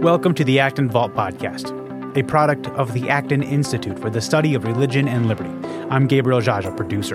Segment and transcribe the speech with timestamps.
[0.00, 4.56] Welcome to the Acton Vault Podcast, a product of the Acton Institute for the Study
[4.56, 5.50] of Religion and Liberty.
[5.90, 7.14] I'm Gabriel Jaja, producer.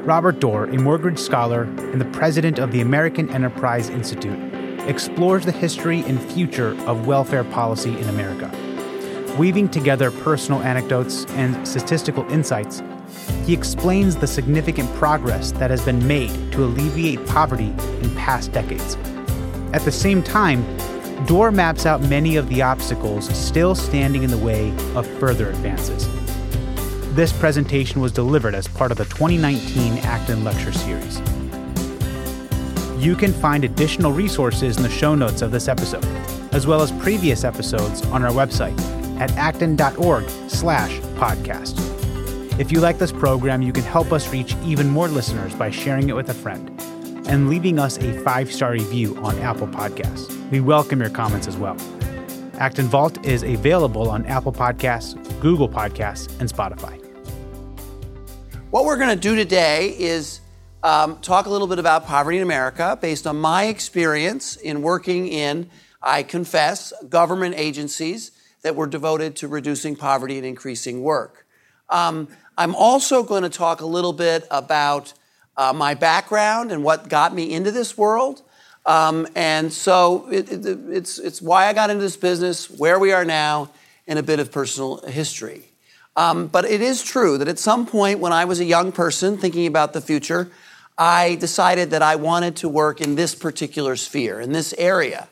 [0.00, 4.38] Robert Doar, a Morgridge Scholar and the president of the American Enterprise Institute,
[4.88, 8.50] explores the history and future of welfare policy in America.
[9.38, 12.82] Weaving together personal anecdotes and statistical insights,
[13.44, 18.96] he explains the significant progress that has been made to alleviate poverty in past decades.
[19.72, 20.64] At the same time,
[21.26, 26.06] Doar maps out many of the obstacles still standing in the way of further advances.
[27.14, 31.18] This presentation was delivered as part of the 2019 Acton Lecture Series.
[33.02, 36.04] You can find additional resources in the show notes of this episode,
[36.52, 38.78] as well as previous episodes on our website
[39.20, 41.93] at acton.org slash podcast.
[42.56, 46.08] If you like this program, you can help us reach even more listeners by sharing
[46.08, 46.70] it with a friend
[47.26, 50.30] and leaving us a five-star review on Apple Podcasts.
[50.52, 51.76] We welcome your comments as well.
[52.60, 56.96] Acton Vault is available on Apple Podcasts, Google Podcasts, and Spotify.
[58.70, 60.38] What we're going to do today is
[60.84, 65.26] um, talk a little bit about poverty in America based on my experience in working
[65.26, 65.68] in,
[66.00, 68.30] I confess, government agencies
[68.62, 71.40] that were devoted to reducing poverty and increasing work.
[71.90, 75.12] Um, I'm also going to talk a little bit about
[75.56, 78.42] uh, my background and what got me into this world.
[78.86, 83.12] Um, and so it, it, it's, it's why I got into this business, where we
[83.12, 83.70] are now,
[84.06, 85.64] and a bit of personal history.
[86.16, 89.36] Um, but it is true that at some point when I was a young person
[89.38, 90.50] thinking about the future,
[90.96, 95.28] I decided that I wanted to work in this particular sphere, in this area.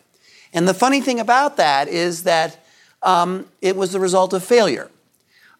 [0.52, 2.58] And the funny thing about that is that
[3.02, 4.90] um, it was the result of failure.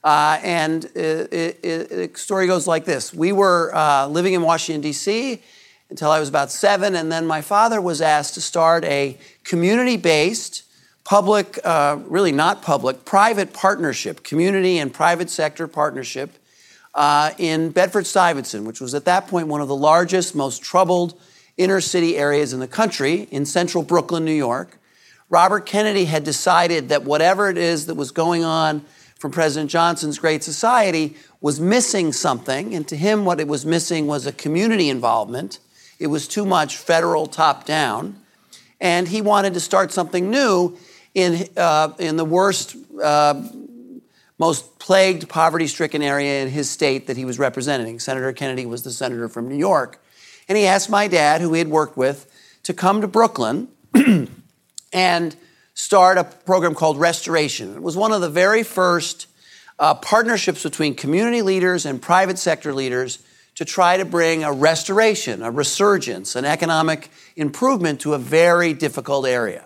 [0.05, 5.41] Uh, and the story goes like this We were uh, living in Washington, D.C.
[5.91, 9.97] until I was about seven, and then my father was asked to start a community
[9.97, 10.64] based
[11.05, 16.38] public, uh, really not public, private partnership, community and private sector partnership
[16.94, 21.19] uh, in Bedford Stuyvesant, which was at that point one of the largest, most troubled
[21.56, 24.78] inner city areas in the country in central Brooklyn, New York.
[25.28, 28.84] Robert Kennedy had decided that whatever it is that was going on
[29.22, 34.09] from President Johnson's Great Society was missing something, and to him, what it was missing
[34.09, 35.60] was a community involvement.
[36.00, 38.21] It was too much federal top down,
[38.81, 40.77] and he wanted to start something new
[41.15, 43.41] in, uh, in the worst, uh,
[44.38, 48.00] most plagued, poverty stricken area in his state that he was representing.
[48.00, 50.03] Senator Kennedy was the senator from New York.
[50.49, 52.27] And he asked my dad, who he had worked with,
[52.65, 53.69] to come to Brooklyn
[54.93, 55.37] and
[55.75, 57.75] start a program called Restoration.
[57.75, 59.27] It was one of the very first
[59.78, 63.19] uh, partnerships between community leaders and private sector leaders
[63.55, 69.27] to try to bring a restoration, a resurgence, an economic improvement to a very difficult
[69.27, 69.65] area.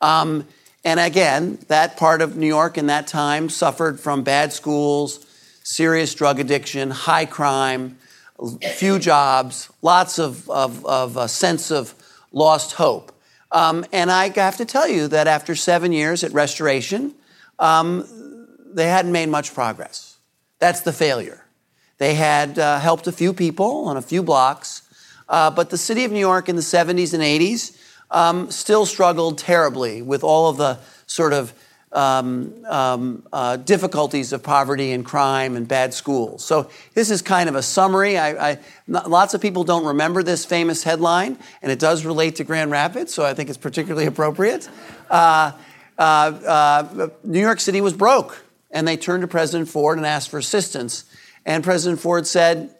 [0.00, 0.46] Um,
[0.84, 5.26] and again, that part of New York in that time suffered from bad schools,
[5.64, 7.98] serious drug addiction, high crime,
[8.74, 11.94] few jobs, lots of, of, of a sense of
[12.32, 13.12] lost hope.
[13.50, 17.14] Um, and I have to tell you that after seven years at Restoration,
[17.58, 18.06] um,
[18.72, 20.18] they hadn't made much progress.
[20.58, 21.44] That's the failure.
[21.98, 24.82] They had uh, helped a few people on a few blocks,
[25.28, 27.76] uh, but the city of New York in the 70s and 80s
[28.10, 31.52] um, still struggled terribly with all of the sort of
[31.92, 36.44] um, um, uh, difficulties of poverty and crime and bad schools.
[36.44, 38.18] So this is kind of a summary.
[38.18, 42.44] I, I, lots of people don't remember this famous headline, and it does relate to
[42.44, 44.68] Grand Rapids, so I think it's particularly appropriate.
[45.10, 45.52] Uh,
[45.98, 50.28] uh, uh New York City was broke, and they turned to President Ford and asked
[50.28, 51.04] for assistance.
[51.46, 52.74] And President Ford said,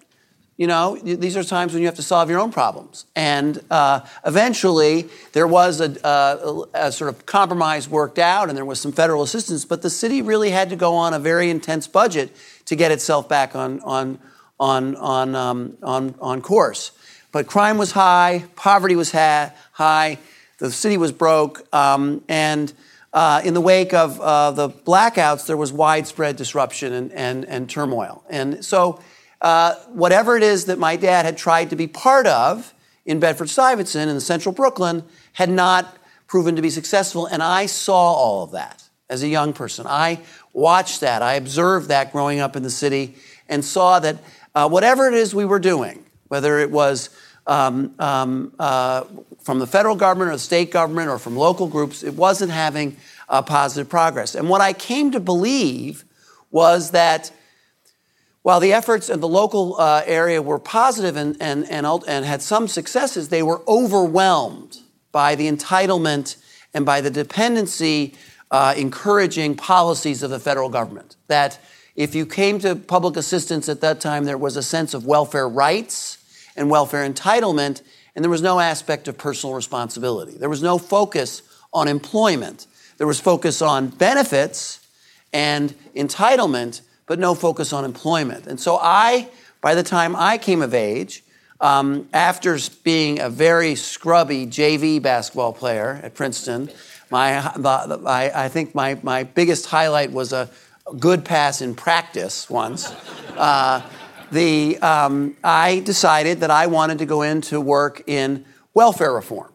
[0.58, 3.06] you know, these are times when you have to solve your own problems.
[3.14, 8.64] And uh, eventually, there was a, a, a, sort of compromise worked out, and there
[8.64, 11.86] was some federal assistance, but the city really had to go on a very intense
[11.86, 14.18] budget to get itself back on, on,
[14.58, 16.90] on, on, um, on, on course.
[17.30, 20.18] But crime was high, poverty was ha- high,
[20.58, 22.72] the city was broke, um, and
[23.12, 27.70] uh, in the wake of uh, the blackouts, there was widespread disruption and, and, and
[27.70, 28.24] turmoil.
[28.28, 29.00] And so,
[29.40, 32.74] uh, whatever it is that my dad had tried to be part of
[33.04, 35.96] in Bedford Stuyvesant in central Brooklyn had not
[36.26, 37.26] proven to be successful.
[37.26, 39.86] And I saw all of that as a young person.
[39.88, 40.20] I
[40.52, 41.22] watched that.
[41.22, 43.14] I observed that growing up in the city
[43.48, 44.18] and saw that
[44.54, 47.10] uh, whatever it is we were doing, whether it was
[47.46, 49.04] um, um, uh,
[49.40, 52.96] from the federal government or the state government or from local groups, it wasn't having
[53.28, 54.34] uh, positive progress.
[54.34, 56.04] And what I came to believe
[56.50, 57.30] was that
[58.42, 62.40] while the efforts in the local uh, area were positive and, and, and, and had
[62.40, 64.78] some successes, they were overwhelmed
[65.12, 66.36] by the entitlement
[66.72, 68.14] and by the dependency
[68.50, 71.16] uh, encouraging policies of the federal government.
[71.26, 71.58] That
[71.96, 75.48] if you came to public assistance at that time, there was a sense of welfare
[75.48, 76.18] rights
[76.56, 77.82] and welfare entitlement,
[78.14, 80.36] and there was no aspect of personal responsibility.
[80.38, 81.42] There was no focus
[81.72, 82.66] on employment.
[82.96, 84.86] There was focus on benefits
[85.32, 88.46] and entitlement, but no focus on employment.
[88.46, 89.28] And so I,
[89.60, 91.24] by the time I came of age,
[91.60, 96.70] um, after being a very scrubby JV basketball player at Princeton,
[97.10, 100.48] my, I, I, think my, my biggest highlight was a
[101.00, 102.94] good pass in practice once.
[103.38, 103.80] Uh,
[104.32, 108.44] the, um, I decided that I wanted to go into work in
[108.74, 109.52] welfare reform.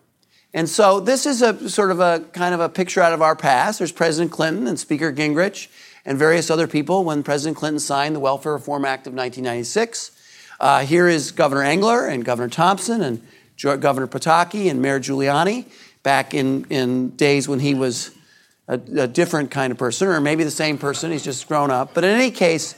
[0.53, 3.35] And so this is a sort of a kind of a picture out of our
[3.35, 3.79] past.
[3.79, 5.67] There's President Clinton and Speaker Gingrich
[6.05, 10.11] and various other people when President Clinton signed the Welfare Reform Act of 1996.
[10.59, 13.21] Uh, here is Governor Engler and Governor Thompson and
[13.61, 15.65] Governor Pataki and Mayor Giuliani
[16.03, 18.11] back in, in days when he was
[18.67, 21.93] a, a different kind of person, or maybe the same person, he's just grown up.
[21.93, 22.75] But in any case,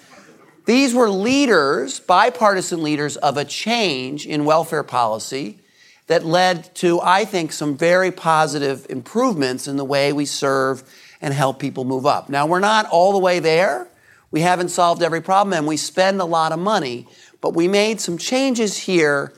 [0.65, 5.59] these were leaders, bipartisan leaders, of a change in welfare policy
[6.07, 10.83] that led to, I think, some very positive improvements in the way we serve
[11.25, 12.29] and help people move up.
[12.29, 13.87] Now, we're not all the way there.
[14.29, 17.07] We haven't solved every problem, and we spend a lot of money,
[17.41, 19.33] but we made some changes here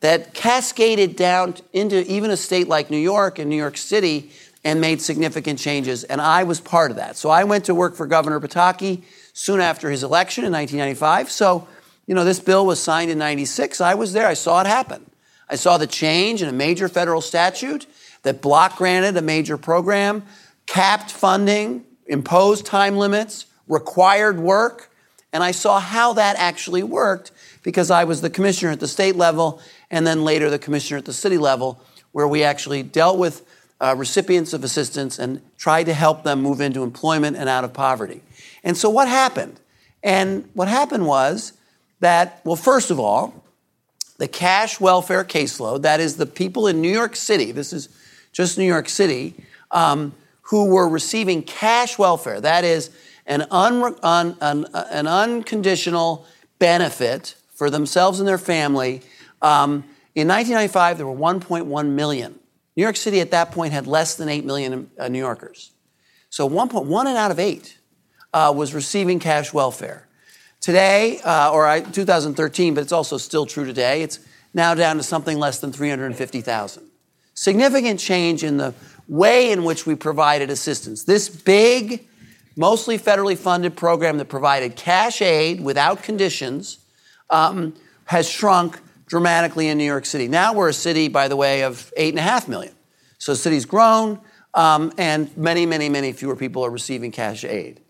[0.00, 4.30] that cascaded down into even a state like New York and New York City
[4.64, 6.04] and made significant changes.
[6.04, 7.16] And I was part of that.
[7.16, 9.02] So I went to work for Governor Pataki
[9.32, 11.30] soon after his election in 1995.
[11.30, 11.66] So,
[12.06, 13.80] you know, this bill was signed in 96.
[13.80, 14.26] I was there.
[14.26, 15.10] I saw it happen.
[15.48, 17.86] I saw the change in a major federal statute
[18.24, 20.22] that block granted a major program,
[20.70, 24.88] capped funding, imposed time limits, required work.
[25.32, 27.32] And I saw how that actually worked
[27.64, 31.06] because I was the commissioner at the state level and then later the commissioner at
[31.06, 31.82] the city level,
[32.12, 33.44] where we actually dealt with
[33.80, 37.72] uh, recipients of assistance and tried to help them move into employment and out of
[37.72, 38.22] poverty.
[38.62, 39.58] And so what happened?
[40.04, 41.52] And what happened was
[41.98, 43.44] that, well, first of all,
[44.18, 47.88] the cash welfare caseload, that is the people in New York City, this is
[48.30, 49.34] just New York City,
[49.72, 50.14] um,
[50.50, 52.90] who were receiving cash welfare, that is
[53.26, 56.26] an, un, un, an, an unconditional
[56.58, 59.02] benefit for themselves and their family
[59.42, 62.38] um, in 1995, there were 1.1 million.
[62.76, 65.70] New York City at that point had less than 8 million uh, New Yorkers.
[66.30, 67.78] So 1.1 and out of 8
[68.32, 70.06] uh, was receiving cash welfare.
[70.60, 74.20] Today, uh, or I, 2013, but it's also still true today, it's
[74.52, 76.82] now down to something less than 350,000.
[77.34, 78.74] Significant change in the
[79.10, 81.02] way in which we provided assistance.
[81.02, 82.06] This big,
[82.56, 86.78] mostly federally funded program that provided cash aid without conditions
[87.28, 87.74] um,
[88.04, 90.28] has shrunk dramatically in New York City.
[90.28, 92.72] Now we're a city, by the way, of eight and a half million.
[93.18, 94.20] So the city's grown,
[94.54, 97.80] um, and many, many, many fewer people are receiving cash aid.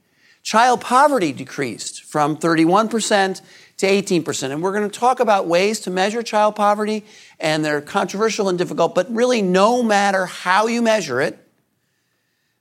[0.42, 3.42] Child poverty decreased from 31%
[3.80, 4.50] to 18%.
[4.50, 7.04] And we're going to talk about ways to measure child poverty,
[7.38, 11.38] and they're controversial and difficult, but really, no matter how you measure it,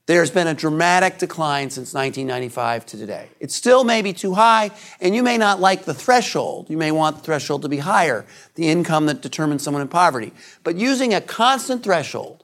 [0.06, 3.28] there's been a dramatic decline since 1995 to today.
[3.40, 4.72] It still may be too high,
[5.02, 6.70] and you may not like the threshold.
[6.70, 8.26] You may want the threshold to be higher,
[8.56, 10.32] the income that determines someone in poverty.
[10.64, 12.44] But using a constant threshold,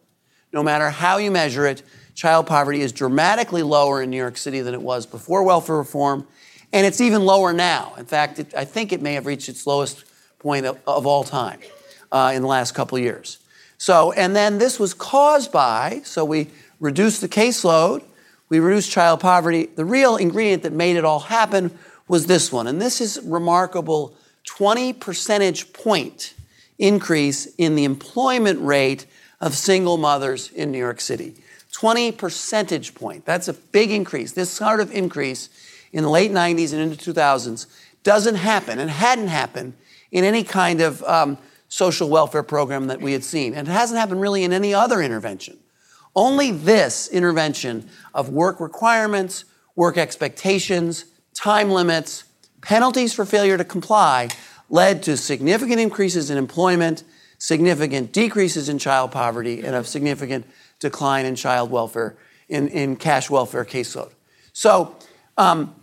[0.51, 1.81] no matter how you measure it,
[2.13, 6.27] child poverty is dramatically lower in New York City than it was before welfare reform,
[6.75, 7.93] and it's even lower now.
[7.97, 10.03] In fact, it, I think it may have reached its lowest
[10.39, 11.61] point of, of all time
[12.11, 13.39] uh, in the last couple of years.
[13.77, 16.49] So, and then this was caused by, so we
[16.81, 18.03] reduced the caseload,
[18.49, 19.67] we reduced child poverty.
[19.67, 21.71] The real ingredient that made it all happen
[22.09, 22.67] was this one.
[22.67, 24.13] And this is remarkable
[24.43, 26.33] 20 percentage point
[26.77, 29.05] increase in the employment rate
[29.39, 31.35] of single mothers in New York City.
[31.71, 33.25] 20 percentage point.
[33.25, 34.33] That's a big increase.
[34.33, 35.49] This sort of increase
[35.95, 37.67] in the late 90s and into 2000s
[38.03, 39.73] doesn't happen and hadn't happened
[40.11, 41.37] in any kind of um,
[41.69, 43.53] social welfare program that we had seen.
[43.53, 45.57] And it hasn't happened really in any other intervention.
[46.13, 49.45] Only this intervention of work requirements,
[49.77, 52.25] work expectations, time limits,
[52.61, 54.27] penalties for failure to comply
[54.69, 57.05] led to significant increases in employment,
[57.37, 60.45] significant decreases in child poverty, and a significant
[60.79, 62.17] decline in child welfare,
[62.49, 64.11] in, in cash welfare caseload.
[64.51, 64.93] So,
[65.37, 65.73] um,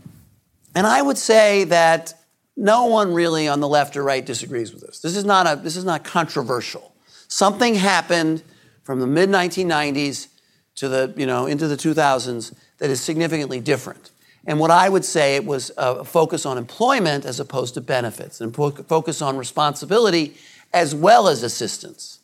[0.74, 2.14] and I would say that
[2.56, 5.00] no one really on the left or right disagrees with this.
[5.00, 6.92] This is not, a, this is not controversial.
[7.28, 8.42] Something happened
[8.82, 10.28] from the mid 1990s
[10.76, 14.10] to the, you know, into the 2000s that is significantly different.
[14.46, 18.40] And what I would say it was a focus on employment as opposed to benefits,
[18.40, 20.34] and focus on responsibility
[20.72, 22.18] as well as assistance.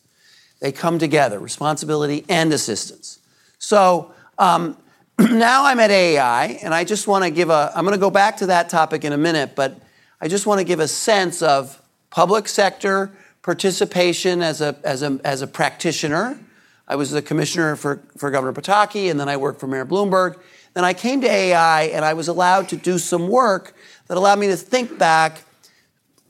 [0.59, 3.19] They come together, responsibility and assistance.
[3.57, 4.77] So um,
[5.31, 8.09] now I'm at AEI, and I just want to give a, I'm going to go
[8.09, 9.77] back to that topic in a minute, but
[10.21, 13.11] I just want to give a sense of public sector
[13.41, 16.39] participation as a, as a, as a practitioner.
[16.87, 20.39] I was the commissioner for, for Governor Pataki, and then I worked for Mayor Bloomberg.
[20.73, 23.75] Then I came to AEI, and I was allowed to do some work
[24.07, 25.41] that allowed me to think back,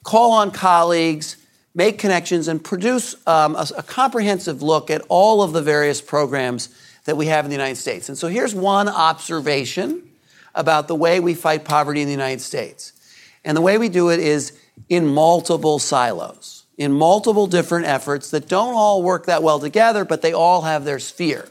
[0.02, 1.38] call on colleagues,
[1.76, 6.70] make connections, and produce um, a, a comprehensive look at all of the various programs
[7.10, 8.08] that we have in the United States.
[8.08, 10.04] And so here's one observation
[10.54, 12.94] about the way we fight poverty in the United States.
[13.44, 14.56] And the way we do it is
[14.90, 20.22] in multiple silos, in multiple different efforts that don't all work that well together, but
[20.22, 21.50] they all have their sphere.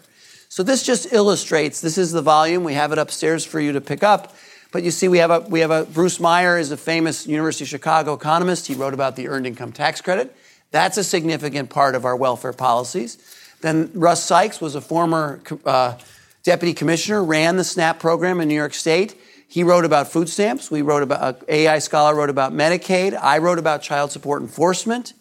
[0.48, 3.80] So this just illustrates, this is the volume, we have it upstairs for you to
[3.80, 4.36] pick up.
[4.70, 7.64] But you see, we have a, we have a, Bruce Meyer is a famous University
[7.64, 8.68] of Chicago economist.
[8.68, 10.36] He wrote about the earned income tax credit.
[10.70, 13.18] That's a significant part of our welfare policies.
[13.60, 15.96] Then Russ Sykes was a former uh,
[16.44, 19.20] deputy commissioner, ran the SNAP program in New York State.
[19.48, 20.70] He wrote about food stamps.
[20.70, 23.18] We wrote about, uh, AEI scholar wrote about Medicaid.
[23.20, 25.14] I wrote about child support enforcement.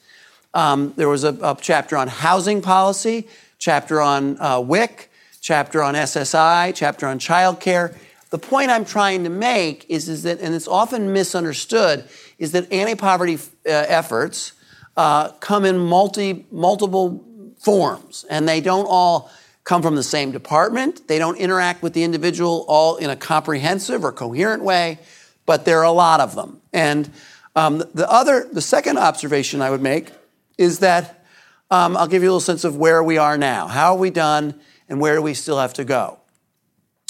[0.54, 3.28] Um, there was a, a, chapter on housing policy,
[3.58, 7.96] chapter on uh, WIC, chapter on SSI, chapter on child care.
[8.30, 12.72] The point I'm trying to make is, is that, and it's often misunderstood, is that
[12.72, 14.52] anti-poverty uh, efforts
[14.98, 17.24] uh, come in multi, multiple
[17.68, 19.30] forms, and they don't all
[19.66, 21.06] come from the same department.
[21.10, 25.00] They don't interact with the individual all in a comprehensive or coherent way,
[25.46, 26.62] but there are a lot of them.
[26.72, 27.12] And
[27.58, 30.14] um, the other, the second observation I would make
[30.58, 31.26] is that
[31.70, 33.68] um, I'll give you a little sense of where we are now.
[33.68, 34.56] How are we done,
[34.88, 36.20] and where do we still have to go?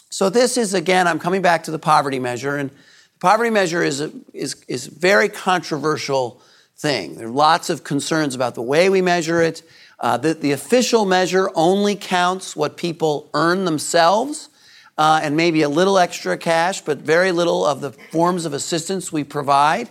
[0.09, 3.83] So this is again, I'm coming back to the poverty measure, and the poverty measure
[3.83, 6.41] is a, is is very controversial
[6.77, 7.15] thing.
[7.15, 9.61] There are lots of concerns about the way we measure it.
[9.99, 14.49] Uh, the, the, official measure only counts what people earn themselves
[14.97, 19.11] uh, and maybe a little extra cash, but very little of the forms of assistance
[19.11, 19.89] we provide.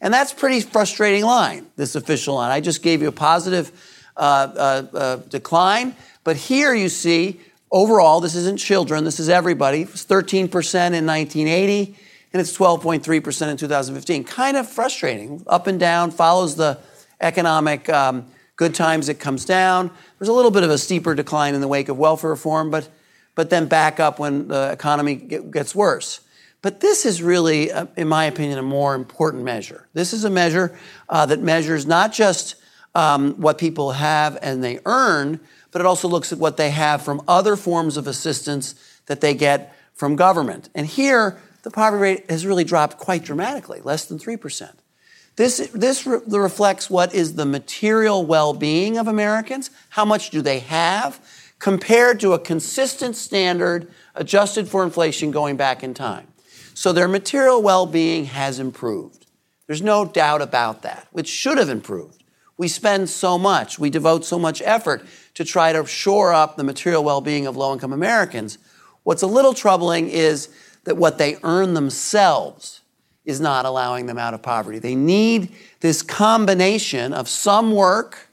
[0.00, 2.52] And that's pretty frustrating line, this official line.
[2.52, 3.72] I just gave you a positive
[4.16, 9.82] uh, uh, uh decline, but here you see overall, this isn't children, this is everybody.
[9.82, 11.96] It was 13% in 1980,
[12.32, 14.24] and it's 12.3% in 2015.
[14.24, 15.42] Kind of frustrating.
[15.46, 16.78] Up and down, follows the
[17.20, 18.26] economic um,
[18.58, 19.88] Good times, it comes down.
[20.18, 22.88] There's a little bit of a steeper decline in the wake of welfare reform, but,
[23.36, 26.20] but then back up when the economy gets worse.
[26.60, 29.86] But this is really, uh, in my opinion, a more important measure.
[29.94, 30.76] This is a measure
[31.08, 32.56] uh, that measures not just
[32.96, 35.38] um, what people have and they earn,
[35.70, 38.74] but it also looks at what they have from other forms of assistance
[39.06, 40.68] that they get from government.
[40.74, 44.72] And here, the poverty rate has really dropped quite dramatically, less than 3%.
[45.38, 49.70] This, this re- reflects what is the material well being of Americans.
[49.90, 51.24] How much do they have
[51.60, 56.26] compared to a consistent standard adjusted for inflation going back in time?
[56.74, 59.26] So their material well being has improved.
[59.68, 62.24] There's no doubt about that, which should have improved.
[62.56, 66.64] We spend so much, we devote so much effort to try to shore up the
[66.64, 68.58] material well being of low income Americans.
[69.04, 70.48] What's a little troubling is
[70.82, 72.80] that what they earn themselves
[73.28, 74.78] is not allowing them out of poverty.
[74.78, 78.30] They need this combination of some work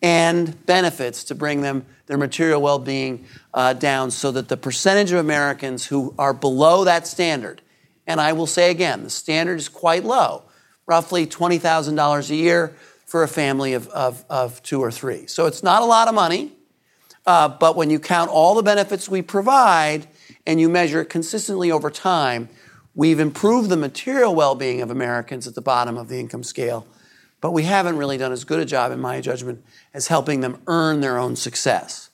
[0.00, 5.10] and benefits to bring them their material well being uh, down so that the percentage
[5.10, 7.60] of Americans who are below that standard,
[8.06, 10.44] and I will say again, the standard is quite low,
[10.86, 15.26] roughly $20,000 a year for a family of, of, of, two or three.
[15.26, 16.52] So it's not a lot of money,
[17.26, 20.06] uh, but when you count all the benefits we provide
[20.46, 22.48] and you measure it consistently over time,
[23.00, 26.86] We've improved the material well being of Americans at the bottom of the income scale,
[27.40, 29.64] but we haven't really done as good a job, in my judgment,
[29.94, 32.10] as helping them earn their own success.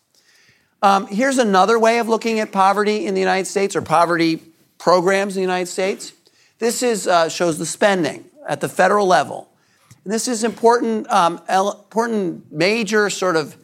[0.83, 4.41] Um, here's another way of looking at poverty in the United States or poverty
[4.79, 6.13] programs in the United States.
[6.61, 9.49] This is, uh, shows the spending at the federal level.
[10.05, 13.57] And this is important, um, ele- important major sort of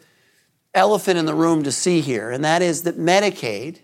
[0.73, 3.77] elephant in the room to see here, and that is that Medicaid,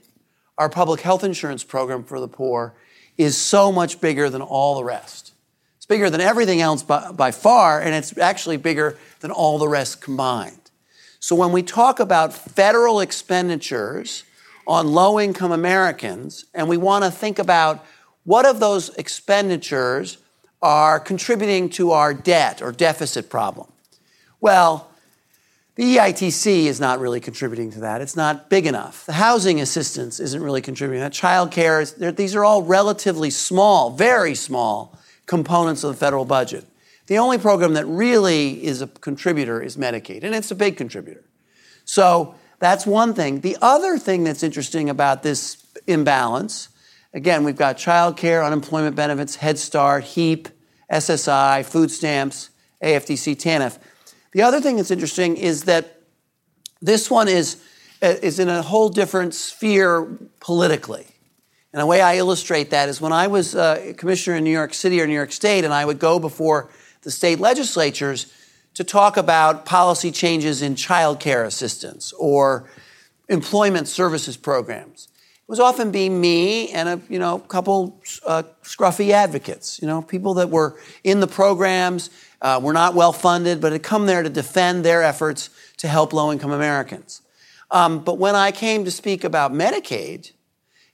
[0.58, 2.76] our public health insurance program for the poor,
[3.20, 5.34] is so much bigger than all the rest.
[5.76, 9.68] It's bigger than everything else by, by far, and it's actually bigger than all the
[9.68, 10.72] rest combined.
[11.20, 14.24] So when we talk about federal expenditures
[14.66, 17.86] on low income Americans, and we want to think about
[18.24, 20.20] what of those expenditures
[20.62, 23.70] are contributing to our debt or deficit problem?
[24.40, 24.89] Well,
[25.80, 28.02] The EITC is not really contributing to that.
[28.02, 29.06] It's not big enough.
[29.06, 31.14] The housing assistance isn't really contributing that.
[31.14, 36.66] Child care, is, these are all relatively small, very small components of the federal budget.
[37.08, 41.24] The only program that really is a contributor is Medicaid, and it's a big contributor.
[41.86, 43.40] So that's one thing.
[43.40, 46.68] The other thing that's interesting about this imbalance,
[47.14, 50.50] again, we've got child care, unemployment benefits, Head Start, HEAP,
[50.92, 52.50] SSI, food stamps,
[52.84, 53.78] AFDC, TANF.
[54.32, 56.02] The other thing that's interesting is that
[56.82, 57.62] this one is,
[58.02, 60.08] uh, is in a whole different sphere
[60.40, 61.08] politically.
[61.74, 64.74] And the way I illustrate that is when I was uh, commissioner in New York
[64.74, 66.70] City or New York State, and I would go before
[67.02, 68.34] the state legislatures
[68.74, 72.70] to talk about policy changes in child care assistance or
[73.28, 75.10] employment services programs.
[75.14, 80.02] It was often be me and a you know couple uh, scruffy advocates, you know
[80.02, 82.10] people that were in the programs,
[82.42, 86.14] uh, were not well funded, but had come there to defend their efforts to help
[86.14, 87.22] low income Americans.
[87.72, 90.32] Um, but when I came to speak about Medicaid,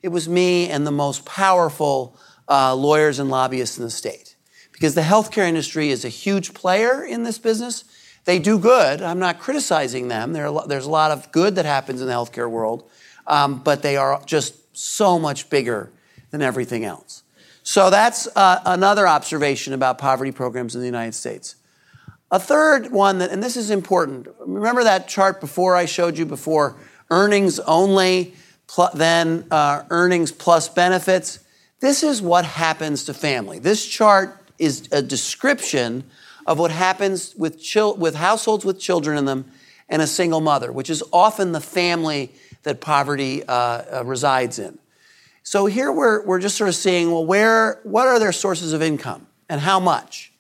[0.02, 4.36] it was me and the most powerful uh, lawyers and lobbyists in the state.
[4.72, 7.86] Because the healthcare industry is a huge player in this business.
[8.26, 9.02] They do good.
[9.02, 10.34] I'm not criticizing them.
[10.34, 12.90] There there's a lot of good that happens in the healthcare world,
[13.26, 15.92] um, but they are just so much bigger
[16.32, 17.24] than everything else.
[17.68, 21.56] So that's uh, another observation about poverty programs in the United States.
[22.30, 24.28] A third one, that, and this is important.
[24.40, 26.76] Remember that chart before I showed you before
[27.10, 28.36] earnings only,
[28.68, 31.40] pl- then uh, earnings plus benefits?
[31.80, 33.58] This is what happens to family.
[33.58, 36.04] This chart is a description
[36.46, 39.52] of what happens with, chil- with households with children in them
[39.90, 42.32] and a single mother, which is often the family
[42.62, 44.78] that poverty uh, uh, resides in.
[45.46, 48.82] So here we're, we're just sort of seeing, well, where, what are their sources of
[48.82, 50.34] income and how much?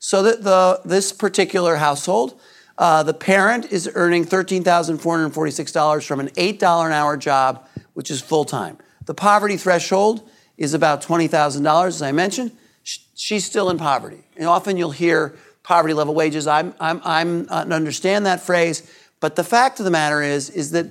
[0.00, 2.40] So that the, this particular household,
[2.76, 8.44] uh, the parent is earning $13,446 from an $8 an hour job, which is full
[8.44, 8.78] time.
[9.06, 12.50] The poverty threshold is about $20,000, as I mentioned.
[12.82, 14.24] She's still in poverty.
[14.36, 16.48] And often you'll hear poverty level wages.
[16.48, 20.72] I'm, I'm, I'm uh, understand that phrase, but the fact of the matter is, is
[20.72, 20.86] that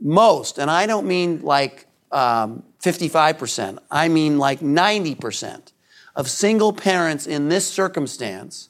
[0.00, 5.72] most, and I don't mean like um, 55%, I mean like 90%
[6.16, 8.68] of single parents in this circumstance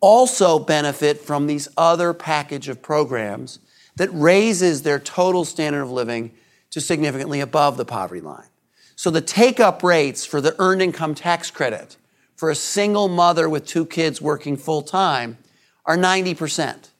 [0.00, 3.58] also benefit from these other package of programs
[3.96, 6.32] that raises their total standard of living
[6.70, 8.46] to significantly above the poverty line.
[8.94, 11.96] So the take up rates for the earned income tax credit
[12.36, 15.38] for a single mother with two kids working full time
[15.86, 16.90] are 90%.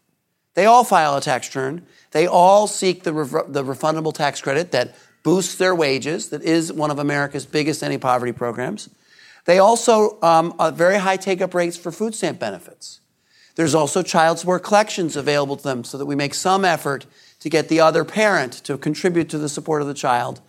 [0.54, 1.86] They all file a tax return.
[2.10, 6.90] They all seek the, the refundable tax credit that boosts their wages, that is one
[6.90, 8.88] of America's biggest anti poverty programs.
[9.44, 13.00] They also um, very high take up rates for food stamp benefits.
[13.54, 17.06] There's also child support collections available to them so that we make some effort
[17.40, 20.40] to get the other parent to contribute to the support of the child.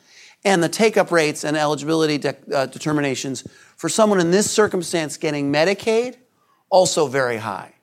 [0.45, 5.17] And the take up rates and eligibility de- uh, determinations for someone in this circumstance
[5.17, 6.17] getting Medicaid
[6.69, 7.73] also very high.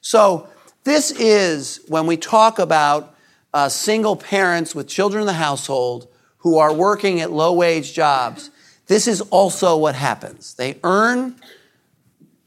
[0.00, 0.48] So,
[0.84, 3.14] this is when we talk about
[3.52, 8.50] uh, single parents with children in the household who are working at low wage jobs,
[8.86, 10.54] this is also what happens.
[10.54, 11.36] They earn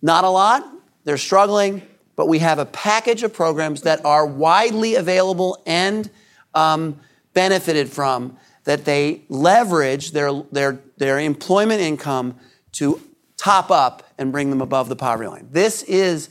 [0.02, 0.68] not a lot,
[1.04, 1.84] they're struggling,
[2.16, 6.10] but we have a package of programs that are widely available and
[6.54, 7.00] um,
[7.34, 12.36] benefited from that they leverage their, their, their employment income
[12.74, 13.02] to
[13.38, 15.48] top up and bring them above the poverty line.
[15.52, 16.30] This is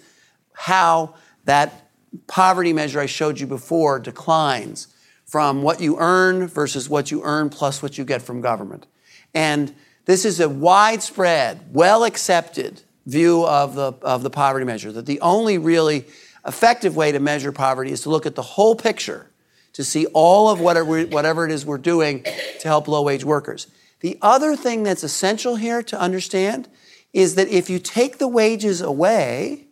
[0.52, 1.90] how that
[2.26, 4.88] poverty measure I showed you before declines
[5.30, 8.84] from what you earn versus what you earn plus what you get from government.
[9.32, 9.72] And
[10.04, 15.20] this is a widespread, well accepted view of the, of the poverty measure that the
[15.20, 16.04] only really
[16.44, 19.30] effective way to measure poverty is to look at the whole picture
[19.72, 23.68] to see all of whatever, whatever it is we're doing to help low wage workers.
[24.00, 26.68] The other thing that's essential here to understand
[27.12, 29.68] is that if you take the wages away,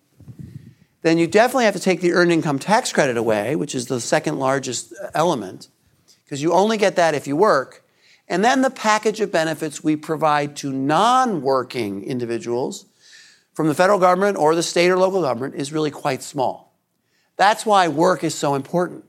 [1.03, 4.01] then you definitely have to take the earned income tax credit away, which is the
[4.01, 5.69] second largest element,
[6.25, 7.85] because you only get that if you work.
[8.29, 12.87] And then the package of benefits we provide to non working individuals
[13.55, 16.77] from the federal government or the state or local government is really quite small.
[17.37, 19.05] That's why work is so important.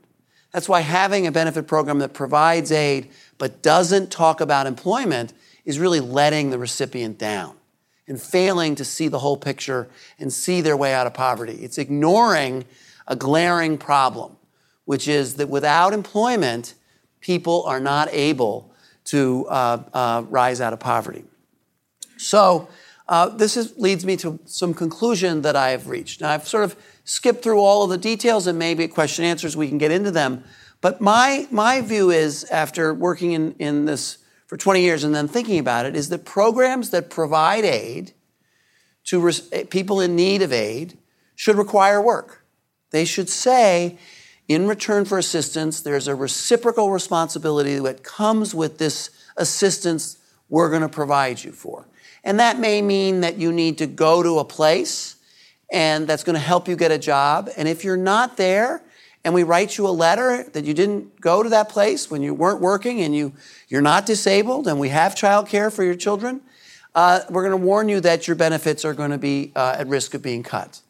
[0.52, 5.32] That's why having a benefit program that provides aid but doesn't talk about employment
[5.64, 7.59] is really letting the recipient down
[8.06, 11.58] and failing to see the whole picture and see their way out of poverty.
[11.62, 12.64] It's ignoring
[13.06, 14.36] a glaring problem,
[14.84, 16.74] which is that without employment,
[17.20, 18.72] people are not able
[19.04, 21.24] to uh, uh, rise out of poverty.
[22.16, 22.68] So,
[23.08, 26.20] uh, this is, leads me to some conclusion that I have reached.
[26.20, 29.56] Now, I've sort of skipped through all of the details and maybe at question answers
[29.56, 30.44] we can get into them.
[30.80, 34.18] But my, my view is, after working in, in this
[34.50, 38.14] for 20 years and then thinking about it, is that programs that provide aid
[39.04, 40.98] to res- people in need of aid
[41.36, 42.44] should require work.
[42.90, 43.96] They should say,
[44.48, 50.82] in return for assistance, there's a reciprocal responsibility that comes with this assistance we're going
[50.82, 51.86] to provide you for.
[52.24, 55.14] And that may mean that you need to go to a place
[55.70, 57.50] and that's going to help you get a job.
[57.56, 58.82] And if you're not there,
[59.24, 62.32] and we write you a letter that you didn't go to that place when you
[62.32, 63.32] weren't working and you,
[63.68, 66.40] you're not disabled and we have child care for your children,
[66.94, 69.86] uh, we're going to warn you that your benefits are going to be uh, at
[69.86, 70.80] risk of being cut.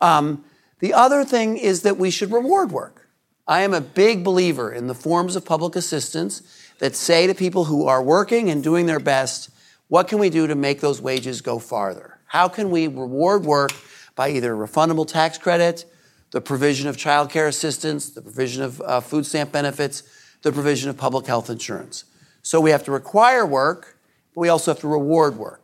[0.00, 0.44] Um,
[0.78, 3.08] the other thing is that we should reward work.
[3.48, 6.42] I am a big believer in the forms of public assistance
[6.78, 9.50] that say to people who are working and doing their best,
[9.88, 12.18] what can we do to make those wages go farther?
[12.26, 13.72] How can we reward work
[14.14, 15.84] by either refundable tax credit,
[16.30, 20.02] the provision of child care assistance, the provision of uh, food stamp benefits,
[20.42, 22.04] the provision of public health insurance?
[22.42, 23.98] So we have to require work,
[24.34, 25.60] but we also have to reward work.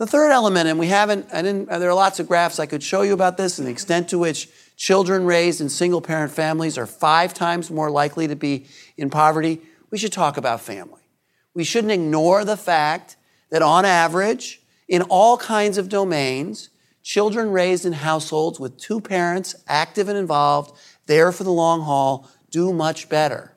[0.00, 2.82] The third element, and we haven't, I didn't, there are lots of graphs I could
[2.82, 6.78] show you about this and the extent to which children raised in single parent families
[6.78, 8.64] are five times more likely to be
[8.96, 9.60] in poverty.
[9.90, 11.02] We should talk about family.
[11.52, 13.16] We shouldn't ignore the fact
[13.50, 14.59] that on average,
[14.90, 16.68] in all kinds of domains,
[17.00, 20.76] children raised in households with two parents active and involved,
[21.06, 23.52] there for the long haul, do much better.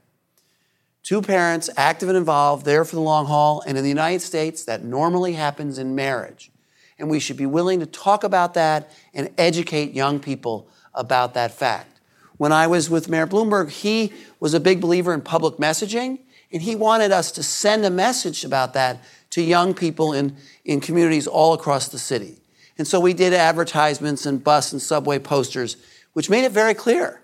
[1.01, 3.63] Two parents, active and involved, there for the long haul.
[3.65, 6.51] And in the United States, that normally happens in marriage.
[6.99, 11.51] And we should be willing to talk about that and educate young people about that
[11.51, 11.99] fact.
[12.37, 16.19] When I was with Mayor Bloomberg, he was a big believer in public messaging,
[16.51, 20.79] and he wanted us to send a message about that to young people in, in
[20.79, 22.37] communities all across the city.
[22.77, 25.75] And so we did advertisements and bus and subway posters,
[26.13, 27.23] which made it very clear.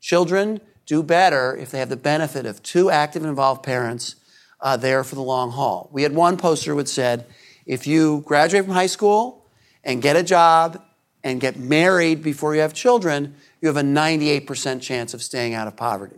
[0.00, 4.16] Children do better if they have the benefit of two active involved parents
[4.62, 5.90] uh, there for the long haul.
[5.92, 7.26] We had one poster which said,
[7.66, 9.44] if you graduate from high school
[9.84, 10.82] and get a job
[11.22, 15.68] and get married before you have children, you have a 98% chance of staying out
[15.68, 16.16] of poverty.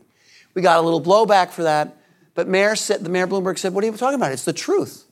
[0.54, 1.96] We got a little blowback for that,
[2.36, 4.30] but Mayor said, the Mayor Bloomberg said, What are you talking about?
[4.30, 5.03] It's the truth.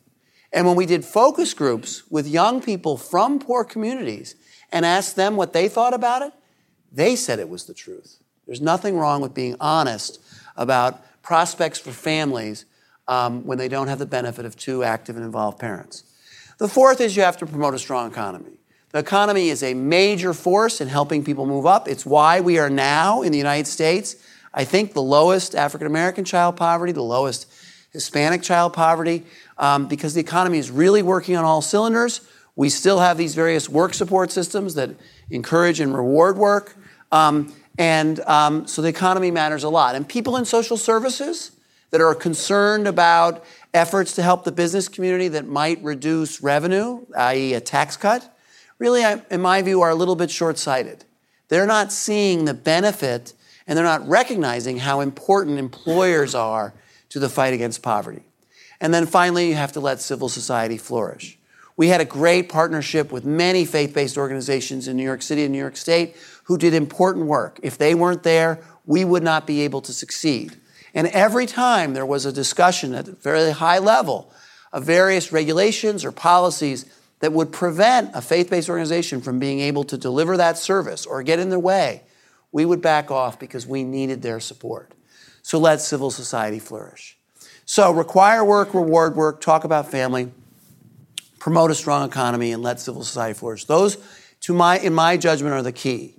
[0.52, 4.34] And when we did focus groups with young people from poor communities
[4.70, 6.32] and asked them what they thought about it,
[6.92, 8.18] they said it was the truth.
[8.46, 10.20] There's nothing wrong with being honest
[10.56, 12.66] about prospects for families
[13.08, 16.04] um, when they don't have the benefit of two active and involved parents.
[16.58, 18.58] The fourth is you have to promote a strong economy.
[18.90, 21.88] The economy is a major force in helping people move up.
[21.88, 24.16] It's why we are now in the United States,
[24.52, 27.50] I think, the lowest African American child poverty, the lowest
[27.92, 29.24] Hispanic child poverty,
[29.62, 32.20] um, because the economy is really working on all cylinders.
[32.56, 34.90] We still have these various work support systems that
[35.30, 36.76] encourage and reward work.
[37.12, 39.94] Um, and um, so the economy matters a lot.
[39.94, 41.52] And people in social services
[41.90, 47.54] that are concerned about efforts to help the business community that might reduce revenue, i.e.,
[47.54, 48.36] a tax cut,
[48.80, 51.04] really, in my view, are a little bit short sighted.
[51.48, 53.32] They're not seeing the benefit
[53.68, 56.74] and they're not recognizing how important employers are
[57.10, 58.24] to the fight against poverty.
[58.82, 61.38] And then finally, you have to let civil society flourish.
[61.76, 65.52] We had a great partnership with many faith based organizations in New York City and
[65.52, 67.60] New York State who did important work.
[67.62, 70.56] If they weren't there, we would not be able to succeed.
[70.94, 74.32] And every time there was a discussion at a very high level
[74.72, 76.84] of various regulations or policies
[77.20, 81.22] that would prevent a faith based organization from being able to deliver that service or
[81.22, 82.02] get in their way,
[82.50, 84.90] we would back off because we needed their support.
[85.42, 87.16] So let civil society flourish.
[87.72, 90.30] So require work, reward work, talk about family,
[91.38, 93.64] promote a strong economy, and let civil society flourish.
[93.64, 93.96] Those,
[94.40, 96.16] to my, in my judgment, are the key.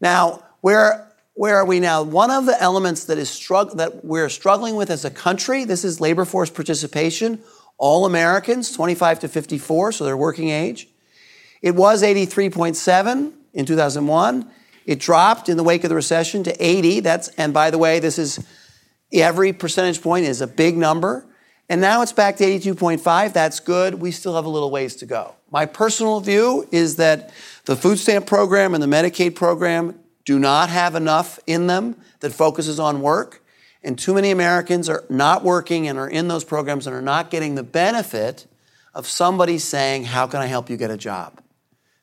[0.00, 2.02] Now, where, where are we now?
[2.02, 5.84] One of the elements that, is strugg- that we're struggling with as a country, this
[5.84, 7.38] is labor force participation.
[7.76, 10.88] All Americans, 25 to 54, so they're working age.
[11.60, 14.50] It was 83.7 in 2001.
[14.86, 17.00] It dropped in the wake of the recession to 80.
[17.00, 18.42] That's, and by the way, this is
[19.14, 21.26] every percentage point is a big number.
[21.68, 23.32] And now it's back to 82.5.
[23.32, 23.94] That's good.
[23.94, 25.34] We still have a little ways to go.
[25.50, 27.32] My personal view is that
[27.64, 32.32] the food stamp program and the Medicaid program do not have enough in them that
[32.32, 33.42] focuses on work.
[33.82, 37.30] And too many Americans are not working and are in those programs and are not
[37.30, 38.46] getting the benefit
[38.94, 41.40] of somebody saying, How can I help you get a job?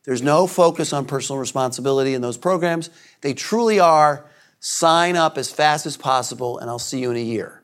[0.04, 2.89] There's no focus on personal responsibility in those programs.
[3.21, 4.26] They truly are
[4.62, 7.63] sign up as fast as possible and I'll see you in a year,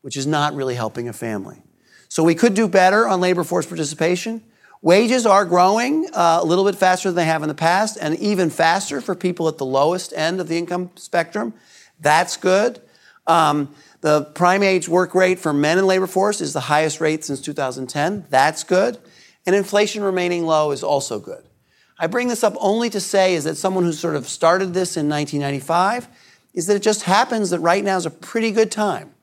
[0.00, 1.62] which is not really helping a family.
[2.08, 4.42] So we could do better on labor force participation.
[4.80, 8.16] Wages are growing uh, a little bit faster than they have in the past, and
[8.16, 11.52] even faster for people at the lowest end of the income spectrum.
[12.00, 12.80] That's good.
[13.26, 17.24] Um, the prime age work rate for men in labor force is the highest rate
[17.24, 18.26] since 2010.
[18.30, 18.96] That's good.
[19.44, 21.44] And inflation remaining low is also good.
[21.98, 24.96] I bring this up only to say is that someone who sort of started this
[24.96, 26.08] in 1995
[26.58, 29.14] is that it just happens that right now is a pretty good time,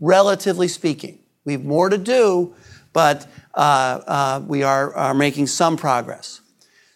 [0.00, 1.18] relatively speaking.
[1.46, 2.54] We have more to do,
[2.92, 6.42] but uh, uh, we are, are making some progress.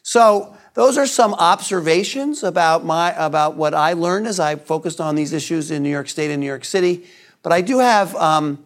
[0.03, 5.14] So those are some observations about my about what I learned as I focused on
[5.14, 7.07] these issues in New York State and New York City.
[7.42, 8.62] But I do have um,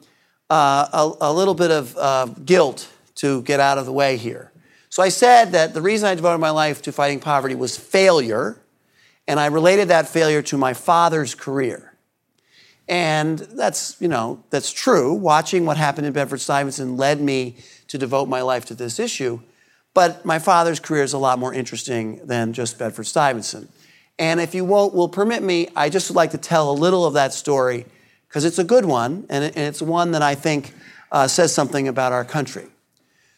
[0.50, 4.50] uh, a, a, little bit of guilt to get out of the way here.
[4.90, 8.61] So I said that the reason I devoted my life to fighting poverty was failure,
[9.32, 11.94] and I related that failure to my father's career.
[12.86, 15.14] And that's, you know, that's true.
[15.14, 17.56] Watching what happened in Bedford Stuyvesant led me
[17.88, 19.40] to devote my life to this issue.
[19.94, 23.70] But my father's career is a lot more interesting than just Bedford Stuyvesant.
[24.18, 27.06] And if you won't, will permit me, I just would like to tell a little
[27.06, 27.86] of that story
[28.28, 30.74] because it's a good one, and it's one that I think
[31.10, 32.66] uh, says something about our country.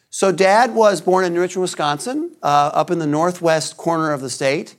[0.09, 4.29] So, dad was born in Richmond, Wisconsin, uh, up in the northwest corner of the
[4.29, 4.75] state,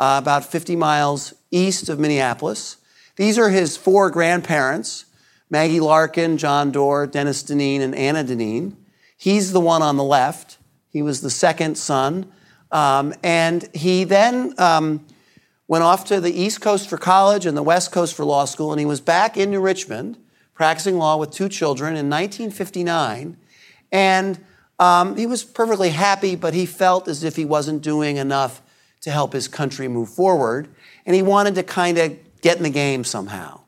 [0.00, 2.78] uh, about 50 miles east of Minneapolis.
[3.16, 5.04] These are his four grandparents
[5.52, 8.76] Maggie Larkin, John Doar, Dennis Deneen, and Anna Deneen.
[9.16, 10.58] He's the one on the left.
[10.90, 12.30] He was the second son.
[12.70, 15.04] Um, and he then um,
[15.66, 18.70] went off to the East Coast for college and the West Coast for law school,
[18.70, 20.18] and he was back in New Richmond
[20.54, 23.36] practicing law with two children in 1959.
[23.90, 24.44] And
[24.78, 28.62] um, he was perfectly happy, but he felt as if he wasn't doing enough
[29.02, 30.68] to help his country move forward.
[31.06, 33.60] And he wanted to kind of get in the game somehow.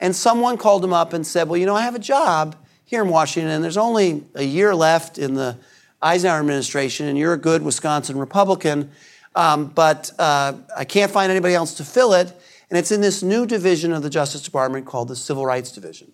[0.00, 3.02] And someone called him up and said, Well, you know, I have a job here
[3.02, 5.56] in Washington, and there's only a year left in the
[6.02, 8.90] Eisenhower administration, and you're a good Wisconsin Republican,
[9.34, 12.32] um, but uh, I can't find anybody else to fill it.
[12.68, 16.10] And it's in this new division of the Justice Department called the Civil Rights Division.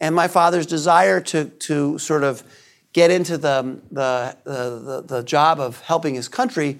[0.00, 2.42] And my father's desire to, to sort of
[2.92, 6.78] get into the, the, the, the, job of helping his country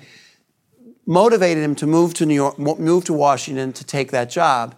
[1.10, 4.76] motivated him to move to New York, move to Washington to take that job.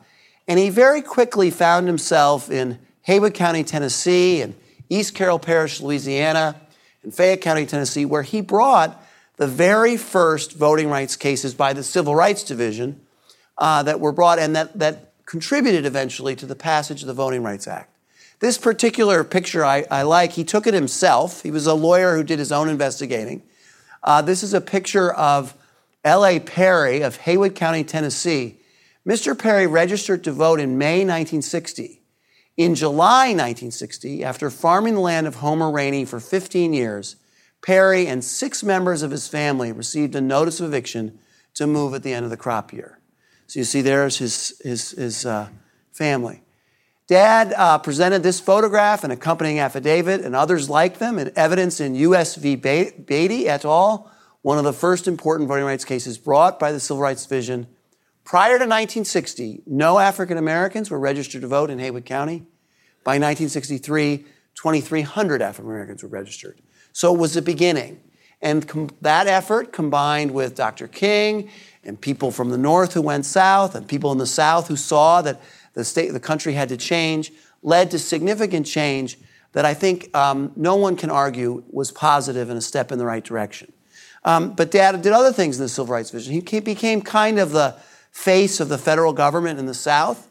[0.48, 4.54] And he very quickly found himself in Haywood County, Tennessee, and
[4.88, 6.58] East Carroll Parish, Louisiana,
[7.02, 8.98] and Fayette County, Tennessee, where he brought
[9.36, 13.02] the very first voting rights cases by the Civil Rights Division
[13.58, 17.42] uh, that were brought and that, that contributed eventually to the passage of the Voting
[17.42, 17.94] Rights Act.
[18.40, 21.42] This particular picture I, I like, he took it himself.
[21.42, 23.42] He was a lawyer who did his own investigating.
[24.02, 25.54] Uh, this is a picture of
[26.04, 26.40] L.A.
[26.40, 28.58] Perry of Haywood County, Tennessee.
[29.06, 29.38] Mr.
[29.38, 32.02] Perry registered to vote in May 1960.
[32.56, 37.16] In July 1960, after farming the land of Homer Rainey for 15 years,
[37.62, 41.18] Perry and six members of his family received a notice of eviction
[41.54, 42.98] to move at the end of the crop year.
[43.46, 45.48] So you see, there's his, his, his uh,
[45.92, 46.42] family.
[47.06, 51.94] Dad uh, presented this photograph and accompanying affidavit and others like them and evidence in
[51.94, 52.36] U.S.
[52.36, 52.56] v.
[52.56, 54.11] Beatty et al.,
[54.42, 57.66] one of the first important voting rights cases brought by the Civil Rights Division.
[58.24, 62.44] Prior to 1960, no African Americans were registered to vote in Haywood County.
[63.04, 64.18] By 1963,
[64.54, 66.60] 2,300 African Americans were registered.
[66.92, 68.00] So it was the beginning.
[68.40, 70.88] And com- that effort, combined with Dr.
[70.88, 71.48] King
[71.84, 75.22] and people from the North who went south and people in the South who saw
[75.22, 75.40] that
[75.74, 79.18] the state, the country had to change, led to significant change
[79.52, 83.06] that I think um, no one can argue was positive and a step in the
[83.06, 83.72] right direction.
[84.24, 86.32] Um, but Dad did other things in the Civil Rights vision.
[86.32, 87.76] He became kind of the
[88.10, 90.30] face of the federal government in the South.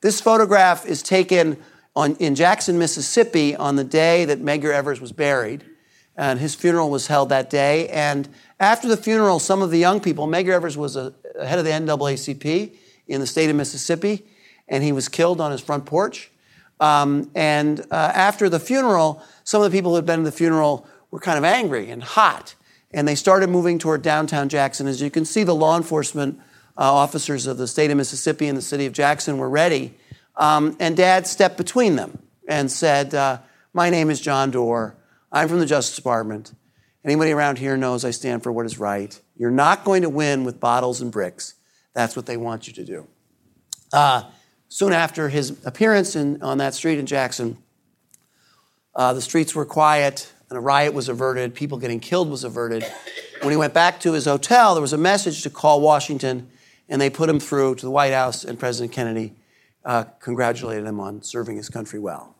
[0.00, 1.56] This photograph is taken
[1.96, 5.64] on, in Jackson, Mississippi, on the day that Medgar Evers was buried.
[6.16, 7.88] And his funeral was held that day.
[7.88, 11.58] And after the funeral, some of the young people, Medgar Evers was a, a head
[11.58, 12.76] of the NAACP
[13.08, 14.26] in the state of Mississippi
[14.70, 16.30] and he was killed on his front porch.
[16.78, 20.32] Um, and uh, after the funeral, some of the people who had been to the
[20.32, 22.54] funeral were kind of angry and hot,
[22.92, 24.86] and they started moving toward downtown Jackson.
[24.86, 26.38] As you can see, the law enforcement
[26.76, 29.94] uh, officers of the state of Mississippi and the city of Jackson were ready.
[30.36, 33.38] Um, and Dad stepped between them and said, uh,
[33.72, 34.94] My name is John Doar.
[35.30, 36.52] I'm from the Justice Department.
[37.04, 39.18] Anybody around here knows I stand for what is right.
[39.36, 41.54] You're not going to win with bottles and bricks.
[41.94, 43.06] That's what they want you to do.
[43.92, 44.24] Uh,
[44.68, 47.58] soon after his appearance in, on that street in Jackson,
[48.94, 51.54] uh, the streets were quiet and a riot was averted.
[51.54, 52.84] People getting killed was averted.
[53.40, 56.50] When he went back to his hotel, there was a message to call Washington,
[56.88, 59.32] and they put him through to the White House, and President Kennedy
[59.84, 62.34] uh, congratulated him on serving his country well.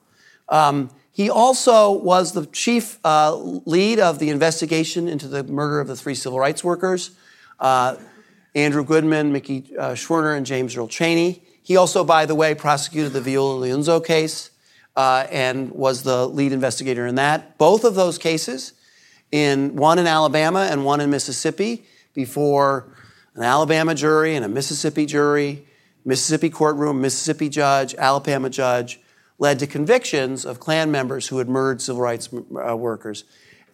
[0.49, 5.87] Um, he also was the chief uh, lead of the investigation into the murder of
[5.87, 7.13] the three civil rights workers
[7.61, 7.97] uh,
[8.55, 11.45] Andrew Goodman, Mickey uh, Schwerner, and James Earl Chaney.
[11.63, 14.51] He also, by the way, prosecuted the Viola Liuzzo case
[15.01, 17.57] uh, and was the lead investigator in that.
[17.57, 18.75] Both of those cases,
[19.33, 22.85] in one in Alabama and one in Mississippi, before
[23.35, 25.65] an Alabama jury and a Mississippi jury,
[26.05, 29.01] Mississippi courtroom, Mississippi judge, Alabama judge,
[29.39, 33.25] led to convictions of Klan members who had murdered civil rights uh, workers.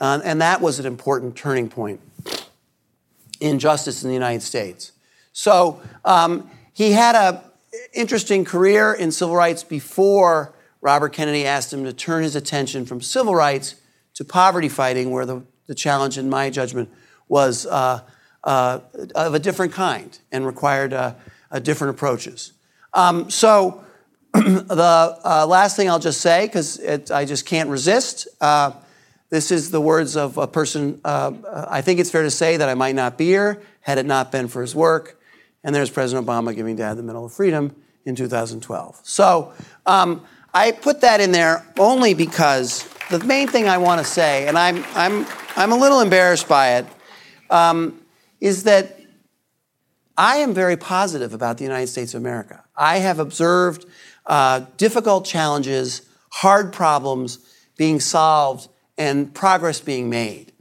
[0.01, 2.01] Uh, and that was an important turning point
[3.41, 4.93] in justice in the United States.
[5.33, 7.41] So um, he had an
[7.93, 10.53] interesting career in civil rights before
[10.87, 13.75] Robert Kennedy asked him to turn his attention from civil rights
[14.15, 16.89] to poverty fighting, where the, the challenge, in my judgment,
[17.27, 18.03] was uh,
[18.45, 18.79] uh,
[19.17, 21.15] of a different kind and required uh,
[21.61, 22.53] different approaches.
[22.95, 23.85] Um, so,
[24.33, 28.29] the uh, last thing I'll just say, because I just can't resist.
[28.41, 28.71] Uh,
[29.29, 31.33] this is the words of a person, uh,
[31.69, 34.31] I think it's fair to say that I might not be here had it not
[34.31, 35.21] been for his work.
[35.65, 39.01] And there's President Obama giving Dad the Medal of Freedom in 2012.
[39.03, 39.53] So
[39.85, 40.25] um,
[40.57, 44.57] I put that in there only because the main thing I want to say, and
[44.57, 46.87] I'm, I'm, I'm a little embarrassed by it,
[47.51, 48.01] um,
[48.41, 48.99] is that
[50.17, 52.65] I am very positive about the United States of America.
[52.75, 53.85] I have observed
[54.25, 57.39] uh, difficult challenges, hard problems
[57.77, 60.53] being solved, and progress being made.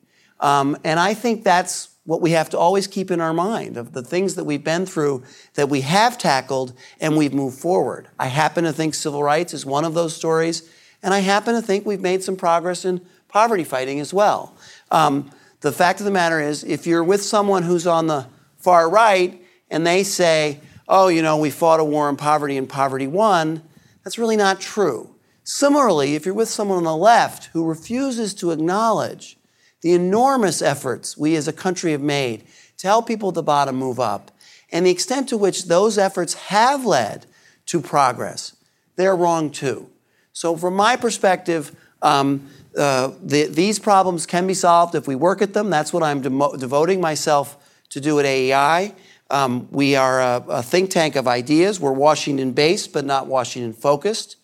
[0.42, 3.94] Um, and I think that's what we have to always keep in our mind of
[3.94, 5.24] the things that we've been through
[5.56, 8.08] that we have tackled and we've moved forward.
[8.20, 10.70] I happen to think civil rights is one of those stories,
[11.02, 14.56] and I happen to think we've made some progress in poverty fighting as well.
[14.92, 18.90] Um, the fact of the matter is, if you're with someone who's on the far
[18.90, 23.08] right and they say, oh, you know, we fought a war on poverty and poverty
[23.08, 23.64] won,
[24.04, 25.16] that's really not true.
[25.44, 29.38] Similarly, if you're with someone on the left who refuses to acknowledge
[29.86, 32.44] the enormous efforts we as a country have made
[32.76, 34.32] to help people at the bottom move up
[34.72, 37.28] and the extent to which those efforts have led
[37.68, 38.56] to progress,
[38.96, 39.88] they're wrong too.
[40.34, 45.44] So, from my perspective, um, uh, the, these problems can be solved if we work
[45.44, 45.70] at them.
[45.70, 47.56] That's what I'm devoting myself
[47.90, 48.92] to do at AEI.
[49.30, 51.80] Um, we are a, a, think tank of ideas.
[51.80, 54.38] We're Washington based, but not Washington focused.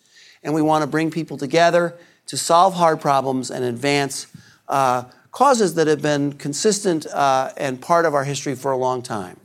[0.44, 4.28] And we want to bring people together to solve hard problems and advance
[4.68, 5.02] uh,
[5.32, 9.36] causes that have been consistent uh, and part of our history for a long time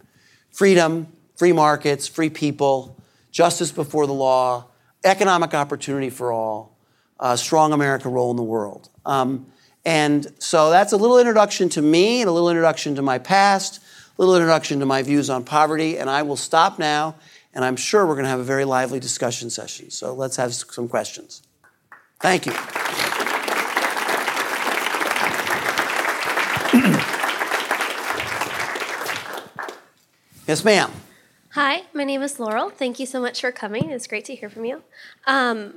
[0.52, 2.96] freedom, free markets, free people,
[3.32, 4.66] justice before the law,
[5.04, 6.78] economic opportunity for all,
[7.20, 8.90] a strong American role in the world.
[9.06, 9.48] Um,
[9.86, 13.82] and so that's a little introduction to me and a little introduction to my past
[14.18, 17.16] a little introduction to my views on poverty, and I will stop now,
[17.54, 19.92] and I'm sure we're going to have a very lively discussion session.
[19.92, 21.44] So let's have some questions.
[22.20, 23.27] Thank you.
[30.48, 30.92] Yes, ma'am.
[31.52, 32.70] Hi, my name is Laurel.
[32.70, 33.90] Thank you so much for coming.
[33.90, 34.84] It's great to hear from you.
[35.26, 35.76] Um,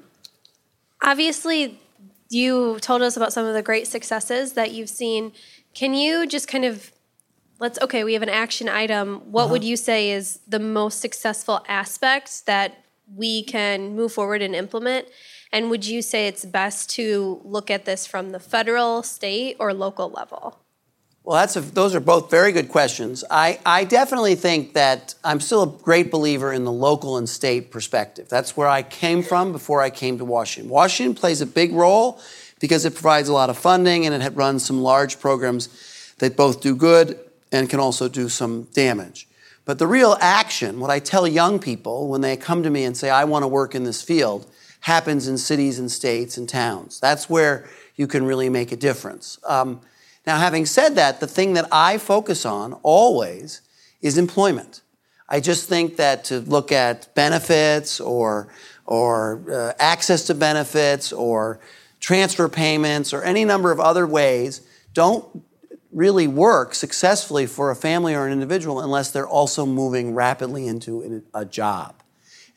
[1.03, 1.81] obviously,
[2.29, 5.33] you told us about some of the great successes that you've seen.
[5.75, 6.93] Can you just kind of
[7.61, 9.53] let's okay we have an action item what uh-huh.
[9.53, 15.07] would you say is the most successful aspect that we can move forward and implement
[15.53, 19.73] and would you say it's best to look at this from the federal state or
[19.75, 20.59] local level
[21.25, 25.41] well that's a, those are both very good questions I, I definitely think that i'm
[25.41, 29.53] still a great believer in the local and state perspective that's where i came from
[29.53, 32.21] before i came to washington washington plays a big role
[32.61, 36.61] because it provides a lot of funding and it runs some large programs that both
[36.61, 37.19] do good
[37.51, 39.27] and can also do some damage.
[39.65, 42.97] But the real action, what I tell young people when they come to me and
[42.97, 44.47] say, I want to work in this field,
[44.81, 47.01] happens in cities and states and towns.
[47.01, 49.39] That's where you can really make a difference.
[49.47, 49.81] Um,
[50.27, 53.63] now, having said that, the thing that I focus on always
[54.03, 54.83] is employment.
[55.29, 58.49] I just think that to look at benefits or,
[58.85, 61.61] or uh, access to benefits or
[62.01, 65.45] transfer payments or any number of other ways don't
[65.93, 71.23] really work successfully for a family or an individual unless they're also moving rapidly into
[71.35, 71.95] a job.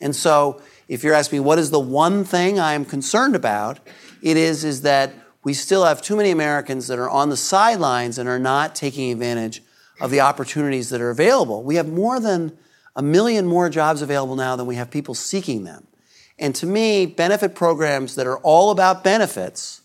[0.02, 3.80] And so, if you're asking me what is the one thing I am concerned about,
[4.22, 5.14] it is, is that
[5.44, 9.12] we still have too many Americans that are on the sidelines and are not taking
[9.12, 9.62] advantage
[10.00, 11.64] of the opportunities that are available.
[11.64, 12.58] We have more than
[12.96, 15.88] a million more jobs available now than we have people seeking them.
[16.40, 19.82] And to me, benefit programs that are all about benefits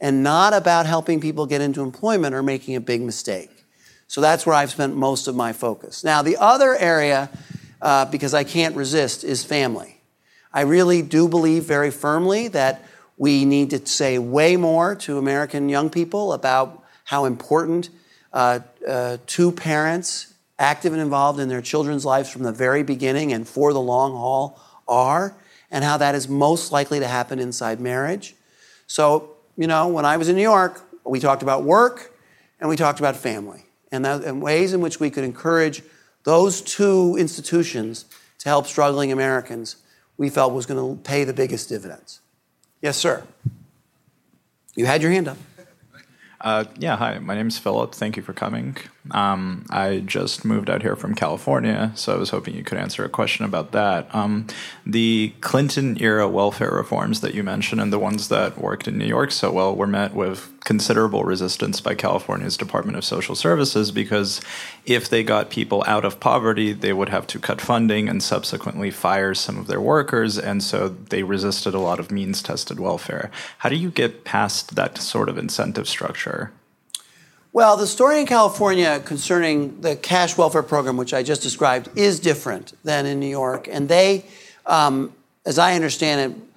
[0.00, 3.50] and not about helping people get into employment are making a big mistake.
[4.06, 6.04] So that's where I've spent most of my focus.
[6.04, 7.30] Now, the other area,
[7.82, 10.00] uh, because I can't resist, is family.
[10.52, 12.82] I really do believe very firmly that
[13.18, 17.90] We need to say way more to American young people about how important
[18.32, 23.32] uh, uh, two parents active and involved in their children's lives from the very beginning
[23.32, 25.36] and for the long haul are,
[25.70, 28.34] and how that is most likely to happen inside marriage.
[28.86, 32.14] So, you know, when I was in New York, we talked about work
[32.60, 35.82] and we talked about family and, that, and ways in which we could encourage
[36.24, 38.04] those two institutions
[38.38, 39.76] to help struggling Americans,
[40.16, 42.20] we felt was going to pay the biggest dividends.
[42.80, 43.24] Yes, sir.
[44.74, 45.36] You had your hand up.
[46.40, 47.18] Uh, yeah, hi.
[47.18, 47.92] My name's Philip.
[47.92, 48.76] Thank you for coming.
[49.10, 53.04] Um, I just moved out here from California, so I was hoping you could answer
[53.04, 54.14] a question about that.
[54.14, 54.46] Um,
[54.86, 59.06] the Clinton era welfare reforms that you mentioned and the ones that worked in New
[59.06, 64.42] York so well were met with considerable resistance by California's Department of Social Services because
[64.84, 68.90] if they got people out of poverty, they would have to cut funding and subsequently
[68.90, 70.38] fire some of their workers.
[70.38, 73.30] And so they resisted a lot of means tested welfare.
[73.56, 76.52] How do you get past that sort of incentive structure?
[77.54, 82.20] Well, the story in California concerning the cash welfare program, which I just described, is
[82.20, 83.68] different than in New York.
[83.68, 84.26] And they,
[84.66, 85.14] um,
[85.46, 86.47] as I understand it,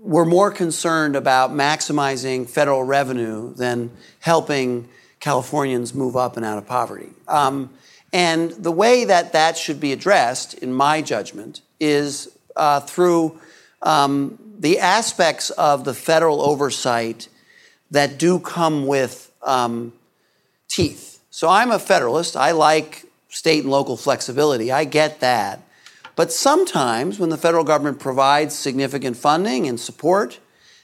[0.00, 3.90] were more concerned about maximizing federal revenue than
[4.20, 4.88] helping
[5.20, 7.08] Californians move up and out of poverty.
[7.26, 7.70] Um,
[8.12, 13.38] and the way that that should be addressed, in my judgment, is uh, through
[13.82, 17.28] um, the aspects of the federal oversight
[17.90, 19.92] that do come with um,
[20.68, 21.20] teeth.
[21.30, 22.36] So I'm a federalist.
[22.36, 24.72] I like state and local flexibility.
[24.72, 25.62] I get that.
[26.18, 30.40] But sometimes when the federal government provides significant funding and support,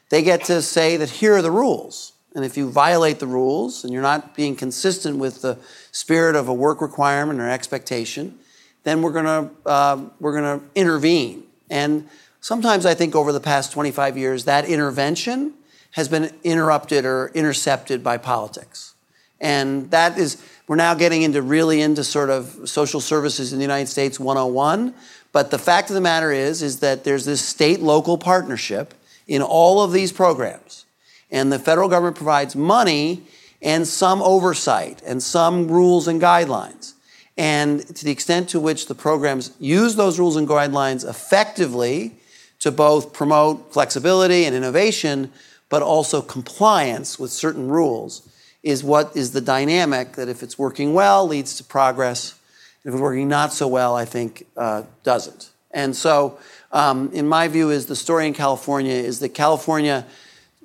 [0.09, 2.13] they get to say that here are the rules.
[2.37, 5.59] And if you violate the rules and you're not being consistent with the
[5.91, 8.39] spirit of a work requirement or expectation,
[8.85, 11.43] then we're going to uh, we're going to intervene.
[11.69, 12.09] And
[12.41, 15.55] sometimes I think over the past 25 years that intervention
[15.91, 18.95] has been interrupted or intercepted by politics.
[19.41, 23.65] And that is, we're now getting into really into sort of social services in the
[23.65, 24.95] United States 101.
[25.35, 28.95] But the fact of the matter is, is that there's this state local partnership
[29.27, 30.87] in all of these programs.
[31.29, 33.25] And the federal government provides money
[33.61, 36.93] and some oversight and some rules and guidelines.
[37.37, 42.15] And to the extent to which the programs use those rules and guidelines effectively
[42.61, 45.33] to both promote flexibility and innovation,
[45.69, 48.29] but also compliance with certain rules,
[48.63, 52.39] is what is the dynamic that if it's working well leads to progress
[52.85, 55.51] if it's working not so well i think uh, doesn't.
[55.71, 56.39] And so
[56.71, 60.07] um, in my view is the story in california is that california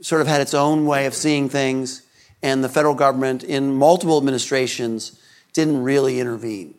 [0.01, 2.03] sort of had its own way of seeing things
[2.41, 5.20] and the federal government in multiple administrations
[5.51, 6.74] didn't really intervene.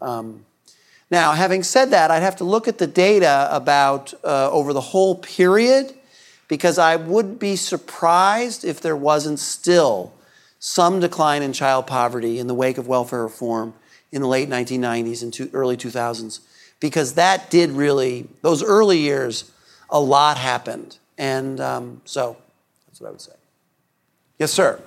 [0.00, 0.44] Um,
[1.10, 4.80] now having said that i'd have to look at the data about uh, over the
[4.80, 5.92] whole period
[6.48, 10.12] because i would be surprised if there wasn't still
[10.58, 13.74] some decline in child poverty in the wake of welfare reform
[14.12, 16.40] in the late 1990s and early 2000s,
[16.80, 19.50] because that did really, those early years,
[19.88, 20.98] a lot happened.
[21.18, 22.36] And um, so
[22.86, 23.32] that's what I would say.
[24.38, 24.80] Yes, sir.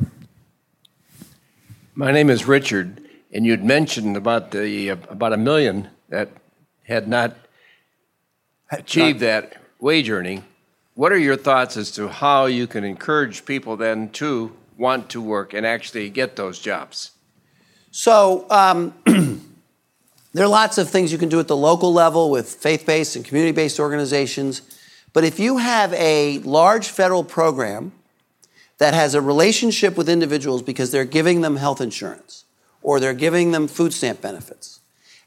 [1.95, 6.30] My name is Richard, and you'd mentioned about the uh, about a million that
[6.84, 7.36] had not
[8.71, 10.43] achieved that wage earning.
[10.95, 15.21] What are your thoughts as to how you can encourage people then to want to
[15.21, 17.11] work and actually get those jobs?
[17.95, 18.91] So, um,
[20.33, 23.15] there are lots of things you can do at the local level with faith based
[23.15, 24.63] and community based organizations.
[25.13, 27.91] But if you have a large federal program
[28.79, 32.45] that has a relationship with individuals because they're giving them health insurance
[32.81, 34.79] or they're giving them food stamp benefits,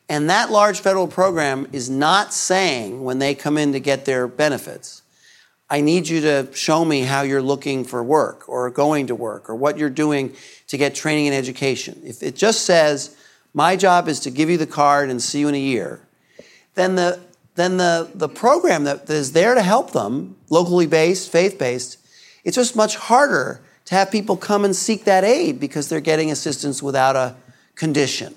[0.08, 4.26] and that large federal program is not saying when they come in to get their
[4.26, 5.02] benefits,
[5.68, 9.50] I need you to show me how you're looking for work or going to work
[9.50, 10.34] or what you're doing
[10.68, 12.00] to get training and education.
[12.04, 13.16] If it just says,
[13.52, 16.00] my job is to give you the card and see you in a year,
[16.74, 17.20] then the,
[17.56, 21.98] then the, the program that is there to help them, locally based, faith based,
[22.44, 26.30] it's just much harder to have people come and seek that aid because they're getting
[26.30, 27.34] assistance without a
[27.74, 28.34] condition.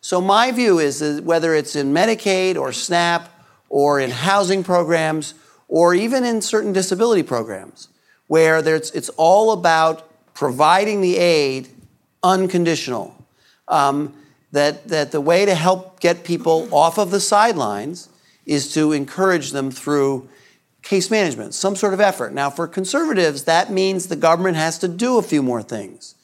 [0.00, 3.28] So, my view is that whether it's in Medicaid or SNAP
[3.68, 5.34] or in housing programs,
[5.74, 7.88] or even in certain disability programs
[8.28, 11.66] where it's all about providing the aid
[12.22, 13.12] unconditional.
[13.66, 14.14] Um,
[14.52, 18.08] that, that the way to help get people off of the sidelines
[18.46, 20.28] is to encourage them through
[20.82, 22.32] case management, some sort of effort.
[22.32, 26.14] Now, for conservatives, that means the government has to do a few more things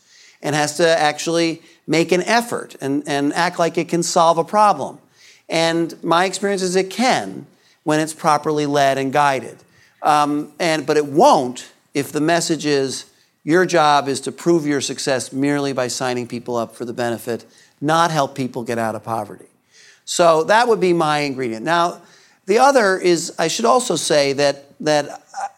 [0.40, 4.44] and has to actually make an effort and, and act like it can solve a
[4.44, 5.00] problem.
[5.48, 7.46] And my experience is it can
[7.84, 9.58] when it's properly led and guided.
[10.02, 13.06] Um, and, but it won't if the message is
[13.42, 17.44] your job is to prove your success merely by signing people up for the benefit,
[17.80, 19.46] not help people get out of poverty.
[20.04, 21.64] So that would be my ingredient.
[21.64, 22.02] Now,
[22.46, 25.48] the other is I should also say that that uh,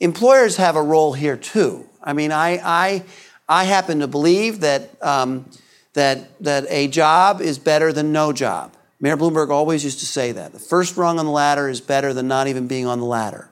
[0.00, 1.88] employers have a role here too.
[2.02, 3.02] I mean, I I,
[3.48, 5.48] I happen to believe that um,
[5.94, 8.73] that that a job is better than no job.
[9.04, 12.14] Mayor Bloomberg always used to say that the first rung on the ladder is better
[12.14, 13.50] than not even being on the ladder.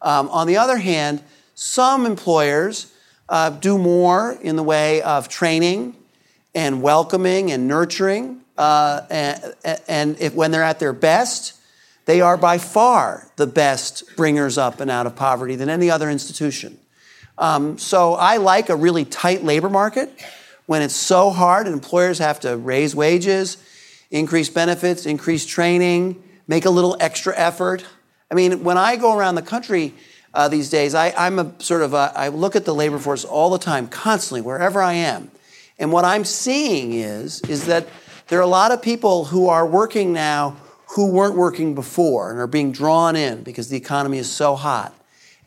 [0.00, 1.24] Um, on the other hand,
[1.56, 2.94] some employers
[3.28, 5.96] uh, do more in the way of training
[6.54, 8.42] and welcoming and nurturing.
[8.56, 9.54] Uh, and,
[9.88, 11.60] and if, when they're at their best,
[12.04, 16.08] they are by far the best bringers up and out of poverty than any other
[16.10, 16.78] institution.
[17.38, 20.12] Um, so I like a really tight labor market
[20.66, 23.56] when it's so hard and employers have to raise wages,
[24.12, 27.84] increase benefits, increase training, make a little extra effort.
[28.30, 29.94] I mean, when I go around the country
[30.34, 33.24] uh, these days, I, am a sort of a, I look at the labor force
[33.24, 35.30] all the time, constantly, wherever I am.
[35.78, 37.88] And what I'm seeing is, is that
[38.28, 40.56] there are a lot of people who are working now
[40.94, 44.94] who weren't working before and are being drawn in because the economy is so hot.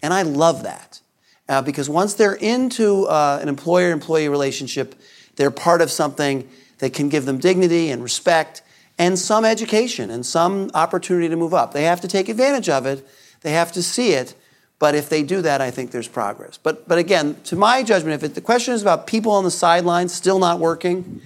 [0.01, 0.99] And I love that.
[1.47, 4.95] Uh, because once they're into uh, an employer employee relationship,
[5.35, 6.49] they're part of something
[6.79, 8.61] that can give them dignity and respect
[8.97, 11.73] and some education and some opportunity to move up.
[11.73, 13.07] They have to take advantage of it,
[13.41, 14.33] they have to see it.
[14.77, 16.57] But if they do that, I think there's progress.
[16.57, 19.51] But, but again, to my judgment, if it, the question is about people on the
[19.51, 21.21] sidelines still not working,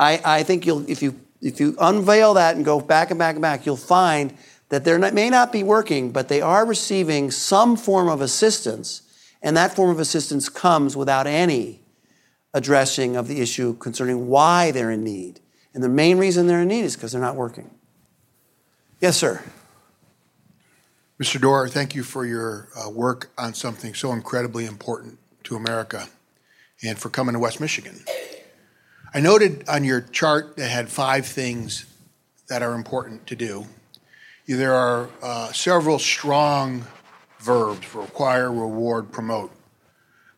[0.00, 3.36] I, I think you'll, if you if you unveil that and go back and back
[3.36, 4.34] and back, you'll find
[4.70, 9.02] that they may not be working, but they are receiving some form of assistance,
[9.42, 11.80] and that form of assistance comes without any
[12.58, 15.40] addressing of the issue concerning why they're in need.
[15.72, 17.70] And the main reason they're in need is because they're not working.
[19.00, 19.42] Yes, sir.
[21.22, 21.40] Mr.
[21.40, 26.08] Doar, thank you for your uh, work on something so incredibly important to America
[26.82, 28.00] and for coming to West Michigan.
[29.14, 31.86] I noted on your chart that had five things
[32.48, 33.66] that are important to do.
[34.46, 36.84] There are uh, several strong
[37.40, 39.52] verbs require, reward, promote.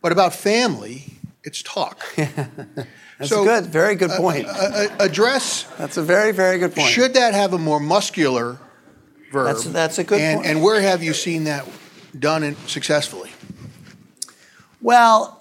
[0.03, 1.15] But about family,
[1.45, 2.03] it's talk.
[2.17, 4.47] That's so, good, very good uh, point.
[4.47, 5.65] Uh, uh, address.
[5.79, 6.89] That's a very, very good point.
[6.89, 8.59] Should that have a more muscular
[9.31, 9.47] verb?
[9.47, 10.47] That's, that's a good and, point.
[10.49, 11.69] And where have you seen that
[12.19, 13.31] done successfully?
[14.81, 15.41] Well,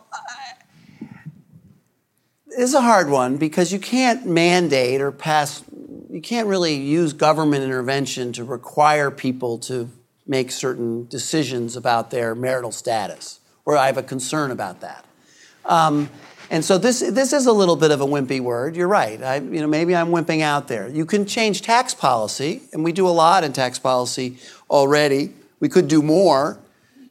[2.57, 5.63] is a hard one because you can't mandate or pass,
[6.09, 9.89] you can't really use government intervention to require people to
[10.27, 15.05] make certain decisions about their marital status, or I have a concern about that.
[15.65, 16.09] Um,
[16.51, 18.75] and so this, this is a little bit of a wimpy word.
[18.75, 19.21] You're right.
[19.21, 20.87] I, you know, maybe I'm wimping out there.
[20.87, 24.37] You can change tax policy, and we do a lot in tax policy
[24.69, 25.33] already.
[25.59, 26.59] We could do more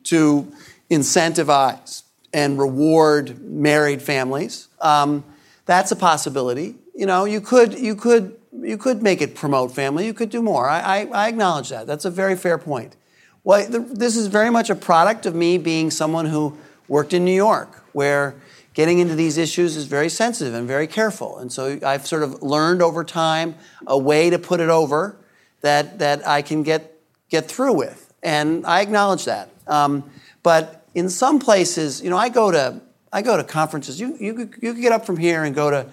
[0.05, 0.51] to
[0.90, 4.68] incentivize and reward married families.
[4.80, 5.24] Um,
[5.66, 6.76] that's a possibility.
[6.94, 10.07] You know, you could you could you could make it promote family.
[10.07, 10.68] You could do more.
[10.68, 11.86] I, I, I acknowledge that.
[11.86, 12.96] That's a very fair point.
[13.44, 16.57] Well, the, this is very much a product of me being someone who
[16.88, 18.34] worked in New York, where
[18.74, 21.39] getting into these issues is very sensitive and very careful.
[21.39, 23.55] And so I've sort of learned over time
[23.86, 25.16] a way to put it over
[25.61, 29.51] that that I can get get through with, and I acknowledge that.
[29.66, 30.11] Um,
[30.43, 32.80] but in some places, you know, I go to
[33.12, 34.01] I go to conferences.
[34.01, 35.86] You, you, you could get up from here and go to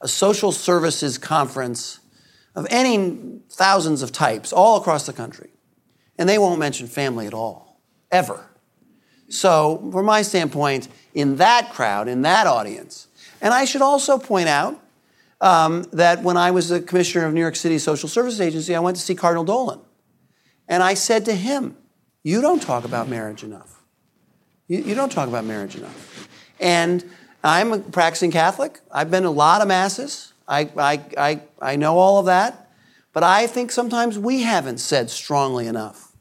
[0.00, 2.00] a social services conference
[2.54, 5.50] of any thousands of types all across the country.
[6.18, 7.80] And they won't mention family at all,
[8.10, 8.44] ever.
[9.28, 13.08] So, from my standpoint, in that crowd, in that audience,
[13.40, 14.80] and I should also point out
[15.40, 18.80] um, that when I was the commissioner of New York City Social Services Agency, I
[18.80, 19.80] went to see Cardinal Dolan.
[20.66, 21.76] And I said to him,
[22.22, 23.82] You don't talk about marriage enough.
[24.66, 26.28] You, you don't talk about marriage enough.
[26.60, 27.08] And
[27.44, 28.80] I'm a practicing Catholic.
[28.90, 30.32] I've been to a lot of masses.
[30.46, 32.70] I, I, I, I know all of that.
[33.12, 36.12] But I think sometimes we haven't said strongly enough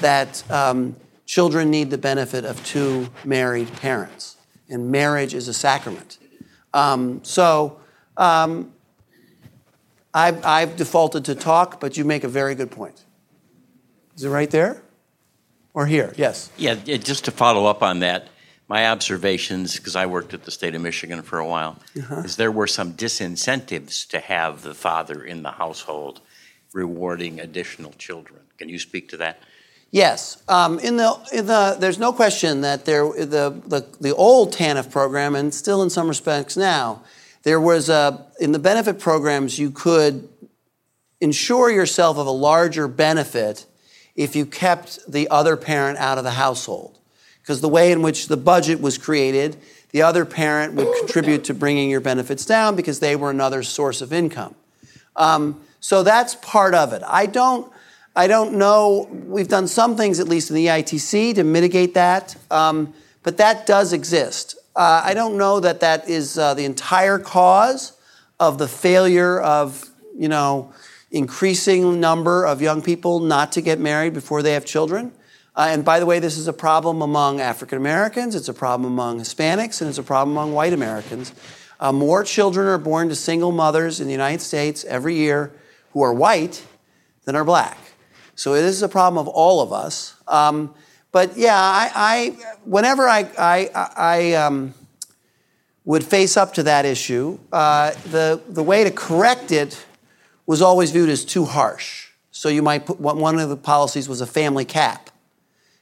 [0.00, 0.96] that um,
[1.30, 4.36] children need the benefit of two married parents,
[4.68, 6.18] and marriage is a sacrament.
[6.74, 7.78] Um, so
[8.16, 8.72] um,
[10.12, 13.04] I've, I've defaulted to talk, but you make a very good point.
[14.16, 14.82] Is it right there?
[15.72, 16.12] Or here?
[16.16, 16.50] Yes.
[16.56, 18.26] Yeah, just to follow up on that
[18.66, 22.22] my observations, because I worked at the state of Michigan for a while, uh-huh.
[22.24, 26.20] is there were some disincentives to have the father in the household
[26.72, 28.40] rewarding additional children.
[28.58, 29.40] Can you speak to that?
[29.92, 34.54] Yes, um, in the in the there's no question that there the the, the old
[34.54, 37.02] TANF program and still in some respects now
[37.42, 40.28] there was a in the benefit programs you could
[41.20, 43.66] insure yourself of a larger benefit
[44.14, 46.98] if you kept the other parent out of the household
[47.42, 49.56] because the way in which the budget was created,
[49.90, 54.00] the other parent would contribute to bringing your benefits down because they were another source
[54.00, 54.54] of income.
[55.16, 57.02] Um, so that's part of it.
[57.06, 57.70] I don't,
[58.16, 59.08] I don't know.
[59.26, 62.92] We've done some things, at least in the EITC, to mitigate that, um,
[63.22, 64.56] but that does exist.
[64.74, 67.92] Uh, I don't know that that is uh, the entire cause
[68.40, 70.72] of the failure of, you know,
[71.10, 75.12] increasing number of young people not to get married before they have children.
[75.54, 78.90] Uh, and by the way, this is a problem among African Americans, it's a problem
[78.90, 81.32] among Hispanics, and it's a problem among white Americans.
[81.78, 85.52] Uh, more children are born to single mothers in the United States every year
[85.92, 86.64] who are white
[87.24, 87.78] than are black.
[88.40, 90.14] So it is a problem of all of us.
[90.26, 90.72] Um,
[91.12, 94.72] but yeah, I, I whenever I, I, I um,
[95.84, 99.84] would face up to that issue, uh, the, the way to correct it
[100.46, 102.12] was always viewed as too harsh.
[102.30, 105.10] So you might put one of the policies was a family cap.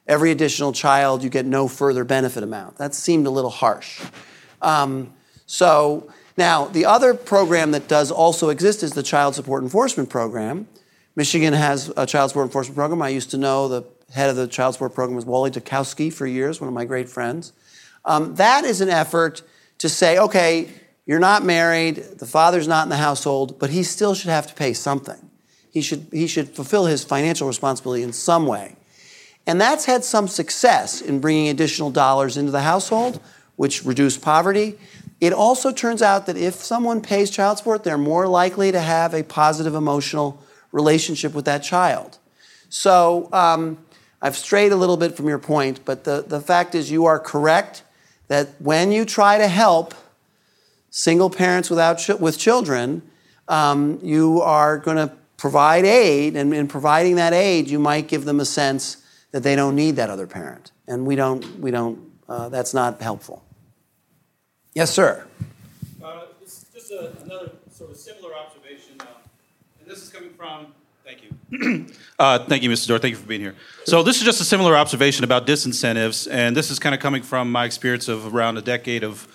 [0.08, 2.78] Every additional child, you get no further benefit amount.
[2.78, 4.04] That seemed a little harsh.
[4.60, 5.14] Um,
[5.46, 10.66] so now the other program that does also exist is the Child Support Enforcement Program.
[11.18, 13.02] Michigan has a child support enforcement program.
[13.02, 16.28] I used to know the head of the child support program was Wally Dukowski for
[16.28, 17.52] years, one of my great friends.
[18.04, 19.42] Um, that is an effort
[19.78, 20.68] to say, okay,
[21.06, 24.54] you're not married, the father's not in the household, but he still should have to
[24.54, 25.28] pay something.
[25.72, 28.76] He should, he should fulfill his financial responsibility in some way.
[29.44, 33.20] And that's had some success in bringing additional dollars into the household,
[33.56, 34.78] which reduce poverty.
[35.20, 39.14] It also turns out that if someone pays child support, they're more likely to have
[39.14, 40.40] a positive emotional
[40.72, 42.18] relationship with that child.
[42.68, 43.78] So um,
[44.20, 47.18] I've strayed a little bit from your point, but the, the fact is, you are
[47.18, 47.82] correct
[48.28, 49.94] that when you try to help
[50.90, 53.02] single parents without ch- with children,
[53.48, 58.24] um, you are going to provide aid, and in providing that aid, you might give
[58.24, 58.98] them a sense
[59.30, 61.60] that they don't need that other parent, and we don't.
[61.60, 62.10] We don't.
[62.28, 63.42] Uh, that's not helpful.
[64.74, 65.26] Yes, sir.
[66.02, 68.87] Uh, just a, another sort of similar observation.
[69.88, 70.66] This is coming from,
[71.02, 71.86] thank you.
[72.18, 72.88] uh, thank you, Mr.
[72.88, 73.00] Doar.
[73.00, 73.54] Thank you for being here.
[73.86, 77.22] So, this is just a similar observation about disincentives, and this is kind of coming
[77.22, 79.26] from my experience of around a decade of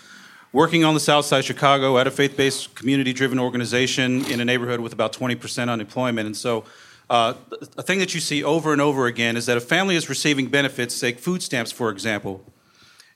[0.51, 4.39] working on the south side of Chicago at a faith based, community driven organization in
[4.41, 6.27] a neighborhood with about 20% unemployment.
[6.27, 6.65] And so,
[7.09, 7.33] uh,
[7.75, 10.49] a thing that you see over and over again is that a family is receiving
[10.49, 12.45] benefits, say food stamps, for example.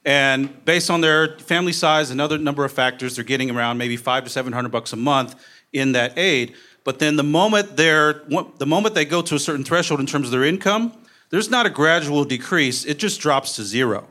[0.03, 3.95] And based on their family size and other number of factors, they're getting around maybe
[3.95, 5.35] five to seven hundred bucks a month
[5.71, 6.55] in that aid.
[6.87, 8.23] But then the moment they're
[8.59, 10.93] the moment they go to a certain threshold in terms of their income,
[11.31, 14.07] there's not a gradual decrease; it just drops to zero.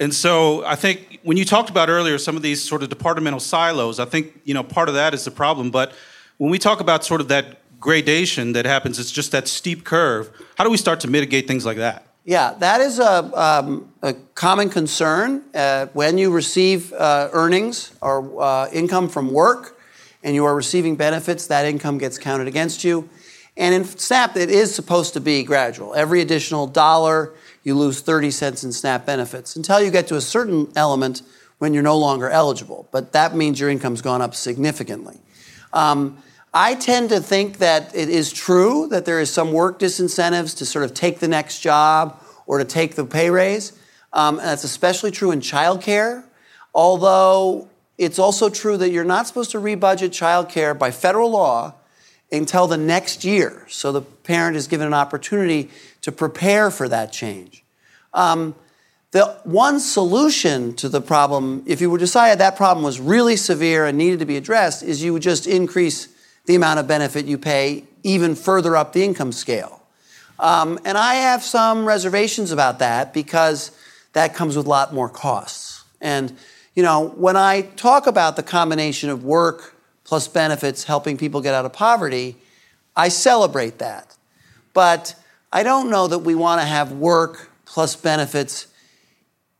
[0.00, 3.38] And so I think when you talked about earlier some of these sort of departmental
[3.38, 5.70] silos, I think you know part of that is the problem.
[5.70, 5.92] But
[6.38, 10.30] when we talk about sort of that gradation that happens, it's just that steep curve.
[10.56, 12.06] How do we start to mitigate things like that?
[12.24, 15.44] Yeah, that is a, um, a common concern.
[15.54, 19.77] Uh, when you receive uh, earnings or uh, income from work,
[20.22, 23.08] and you are receiving benefits, that income gets counted against you.
[23.56, 25.94] And in SNAP, it is supposed to be gradual.
[25.94, 30.20] Every additional dollar, you lose 30 cents in SNAP benefits until you get to a
[30.20, 31.22] certain element
[31.58, 32.88] when you're no longer eligible.
[32.92, 35.18] But that means your income's gone up significantly.
[35.72, 36.18] Um,
[36.54, 40.64] I tend to think that it is true that there is some work disincentives to
[40.64, 43.72] sort of take the next job or to take the pay raise.
[44.12, 46.24] Um, and that's especially true in childcare.
[46.74, 47.68] Although
[47.98, 51.74] it's also true that you're not supposed to rebudget childcare by federal law
[52.30, 53.66] until the next year.
[53.68, 55.70] So the parent is given an opportunity
[56.02, 57.64] to prepare for that change.
[58.14, 58.54] Um,
[59.10, 63.86] the one solution to the problem, if you were decided that problem was really severe
[63.86, 66.08] and needed to be addressed, is you would just increase
[66.44, 69.82] the amount of benefit you pay even further up the income scale.
[70.38, 73.72] Um, and I have some reservations about that because
[74.12, 75.84] that comes with a lot more costs.
[76.00, 76.36] And
[76.78, 79.74] you know, when I talk about the combination of work
[80.04, 82.36] plus benefits helping people get out of poverty,
[82.94, 84.16] I celebrate that.
[84.74, 85.16] But
[85.52, 88.68] I don't know that we want to have work plus benefits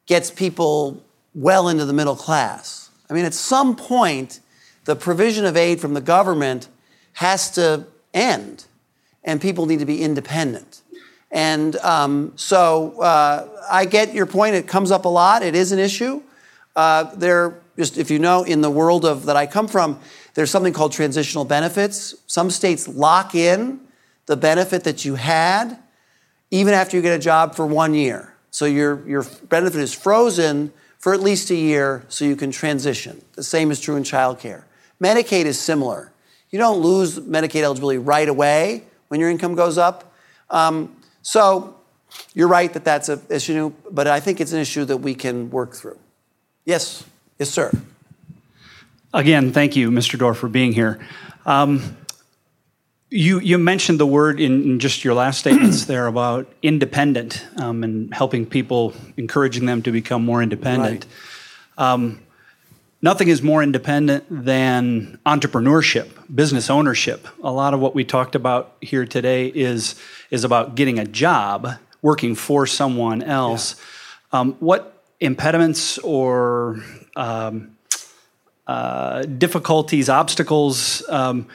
[0.06, 1.02] gets people
[1.34, 2.88] well into the middle class.
[3.10, 4.38] I mean, at some point,
[4.84, 6.68] the provision of aid from the government
[7.14, 8.66] has to end,
[9.24, 10.82] and people need to be independent.
[11.32, 14.54] And um, so uh, I get your point.
[14.54, 15.42] It comes up a lot.
[15.42, 16.22] It is an issue.
[16.78, 19.98] Uh, there, just if you know, in the world of that I come from,
[20.34, 22.14] there's something called transitional benefits.
[22.28, 23.80] Some states lock in
[24.26, 25.76] the benefit that you had
[26.52, 28.32] even after you get a job for one year.
[28.52, 33.24] So your, your benefit is frozen for at least a year so you can transition.
[33.32, 34.62] The same is true in childcare.
[35.02, 36.12] Medicaid is similar.
[36.50, 40.14] You don't lose Medicaid eligibility right away when your income goes up.
[40.48, 41.74] Um, so
[42.34, 45.50] you're right that that's an issue, but I think it's an issue that we can
[45.50, 45.98] work through.
[46.68, 47.02] Yes,
[47.38, 47.72] yes, sir.
[49.14, 50.18] Again, thank you, Mr.
[50.18, 50.98] Doar, for being here.
[51.46, 51.96] Um,
[53.08, 57.82] you, you mentioned the word in, in just your last statements there about independent um,
[57.82, 61.06] and helping people, encouraging them to become more independent.
[61.78, 61.92] Right.
[61.92, 62.20] Um,
[63.00, 67.26] nothing is more independent than entrepreneurship, business ownership.
[67.42, 69.94] A lot of what we talked about here today is,
[70.30, 73.74] is about getting a job, working for someone else.
[74.34, 74.40] Yeah.
[74.40, 76.82] Um, what impediments or
[77.16, 77.76] um,
[78.66, 81.46] uh, difficulties, obstacles um,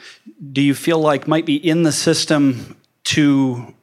[0.52, 3.74] do you feel like might be in the system to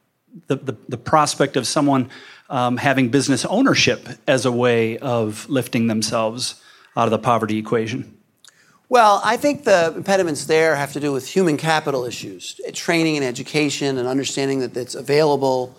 [0.49, 2.11] the, the, the prospect of someone
[2.49, 6.61] um, having business ownership as a way of lifting themselves
[6.97, 8.17] out of the poverty equation?
[8.89, 13.25] Well, I think the impediments there have to do with human capital issues, training and
[13.25, 15.77] education, and understanding that it's available,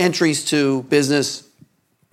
[0.00, 1.48] entries to business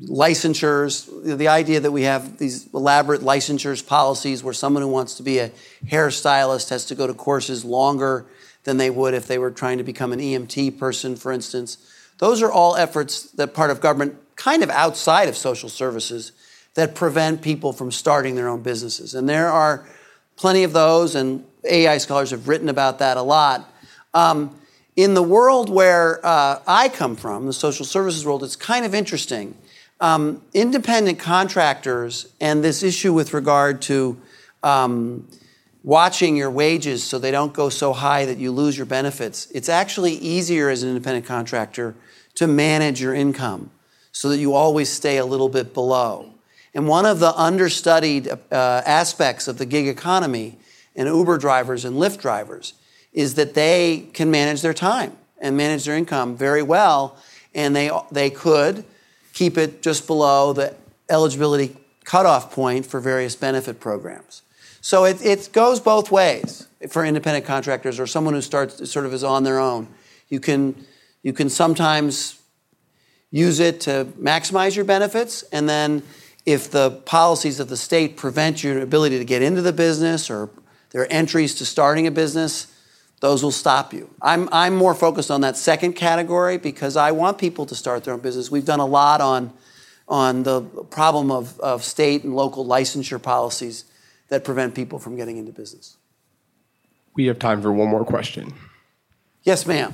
[0.02, 5.24] licensures, the idea that we have these elaborate licensures policies where someone who wants to
[5.24, 5.52] be a
[5.88, 8.26] hairstylist has to go to courses longer
[8.64, 11.78] than they would if they were trying to become an EMT person, for instance.
[12.20, 16.32] Those are all efforts that part of government, kind of outside of social services,
[16.76, 19.16] that prevent people from starting their own businesses.
[19.16, 19.88] And there are
[20.36, 23.74] plenty of those, and AEI scholars have written about that a lot.
[24.14, 24.56] Um,
[24.96, 28.94] in the world where uh, I come from, the social services world, it's kind of
[28.94, 29.56] interesting
[30.00, 34.20] um, independent contractors and this issue with regard to
[34.64, 35.28] um,
[35.84, 39.70] watching your wages so they don't go so high that you lose your benefits, it's
[39.70, 41.96] actually easier as an independent contractor
[42.36, 43.72] to manage your income
[44.12, 46.34] so that you always stay a little bit below.
[46.74, 50.58] And one of the understudied uh, aspects of the gig economy
[50.96, 52.74] and Uber drivers and Lyft drivers
[53.14, 57.18] is that they can manage their time and manage their income very well,
[57.56, 58.84] and they, they could
[59.38, 60.74] keep it just below the
[61.10, 64.42] eligibility cutoff point for various benefit programs.
[64.82, 69.14] So it, it goes both ways for independent contractors or someone who starts sort of
[69.14, 69.90] is on their own.
[70.28, 70.74] You can,
[71.22, 72.42] you can sometimes
[73.30, 76.02] use it to maximize your benefits, and then
[76.48, 80.50] if the policies of the state prevent your ability to get into the business or
[80.90, 82.74] there are entries to starting a business,
[83.20, 84.10] those will stop you.
[84.22, 88.14] I'm, I'm more focused on that second category because I want people to start their
[88.14, 88.52] own business.
[88.52, 89.54] We've done a lot on,
[90.08, 93.86] on the problem of, of state and local licensure policies
[94.30, 95.98] that prevent people from getting into business.
[97.16, 98.54] We have time for one more question.
[99.42, 99.94] Yes, ma'am.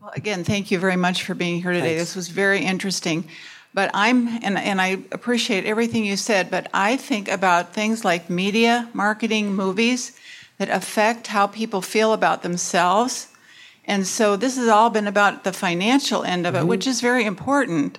[0.00, 1.96] Well, again, thank you very much for being here today.
[1.96, 2.02] Thanks.
[2.02, 3.28] This was very interesting.
[3.74, 8.30] But I'm, and, and I appreciate everything you said, but I think about things like
[8.30, 10.16] media, marketing, movies
[10.58, 13.28] that affect how people feel about themselves.
[13.84, 16.68] And so this has all been about the financial end of it, mm-hmm.
[16.68, 17.98] which is very important.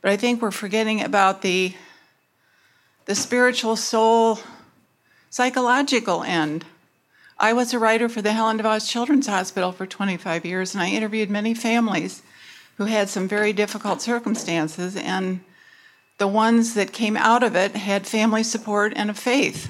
[0.00, 1.74] But I think we're forgetting about the
[3.06, 4.40] the spiritual soul
[5.30, 6.64] psychological end.
[7.38, 10.88] I was a writer for the Helen DeVos Children's Hospital for 25 years, and I
[10.88, 12.22] interviewed many families
[12.78, 15.40] who had some very difficult circumstances, and
[16.18, 19.68] the ones that came out of it had family support and a faith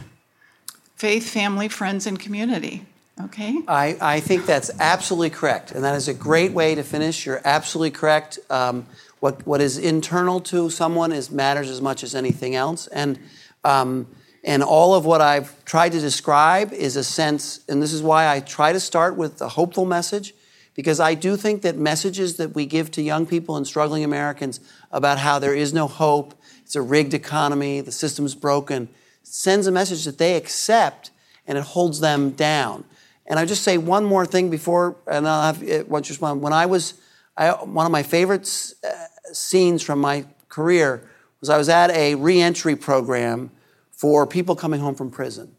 [0.96, 2.84] faith, family, friends, and community.
[3.22, 3.62] Okay?
[3.68, 5.72] I, I think that's absolutely correct.
[5.72, 7.24] And that is a great way to finish.
[7.24, 8.38] You're absolutely correct.
[8.50, 8.86] Um,
[9.20, 12.86] what, what is internal to someone is matters as much as anything else.
[12.88, 13.18] And,
[13.64, 14.06] um,
[14.44, 18.28] and all of what I've tried to describe is a sense, and this is why
[18.28, 20.34] I try to start with a hopeful message,
[20.74, 24.60] because I do think that messages that we give to young people and struggling Americans
[24.92, 28.88] about how there is no hope, it's a rigged economy, the system's broken,
[29.26, 31.10] sends a message that they accept
[31.46, 32.84] and it holds them down.
[33.26, 36.42] And I just say one more thing before, and I'll have it you respond.
[36.42, 36.94] When I was,
[37.36, 38.48] I, one of my favorite
[38.84, 41.08] uh, scenes from my career
[41.40, 43.50] was I was at a reentry program
[43.90, 45.54] for people coming home from prison.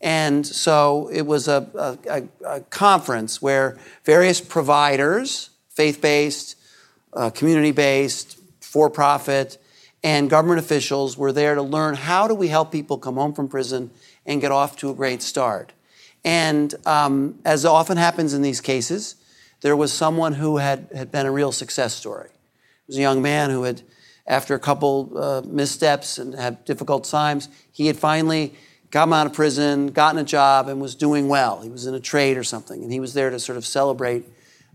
[0.00, 6.56] And so it was a, a, a conference where various providers, faith based,
[7.14, 9.56] uh, community based, for profit,
[10.06, 13.48] and government officials were there to learn how do we help people come home from
[13.48, 13.90] prison
[14.24, 15.72] and get off to a great start.
[16.24, 19.16] And um, as often happens in these cases,
[19.62, 22.28] there was someone who had, had been a real success story.
[22.28, 23.82] It was a young man who had,
[24.28, 28.54] after a couple uh, missteps and had difficult times, he had finally
[28.92, 31.62] come out of prison, gotten a job, and was doing well.
[31.62, 34.24] He was in a trade or something, and he was there to sort of celebrate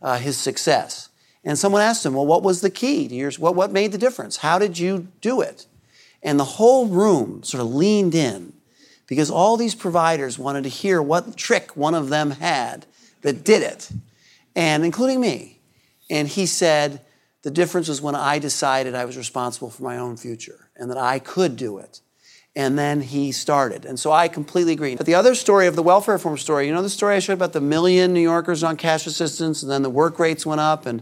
[0.02, 1.08] uh, his success.
[1.44, 3.24] And someone asked him, Well, what was the key?
[3.38, 4.38] What, what made the difference?
[4.38, 5.66] How did you do it?
[6.24, 8.54] And the whole room sort of leaned in
[9.08, 12.86] because all these providers wanted to hear what trick one of them had
[13.24, 13.90] that did it,
[14.56, 15.60] and including me.
[16.10, 17.02] And he said,
[17.42, 20.98] The difference was when I decided I was responsible for my own future and that
[20.98, 22.02] I could do it.
[22.56, 23.86] And then he started.
[23.86, 24.96] And so I completely agree.
[24.96, 27.34] But the other story of the welfare reform story, you know the story I showed
[27.34, 30.86] about the million New Yorkers on cash assistance and then the work rates went up
[30.86, 31.02] and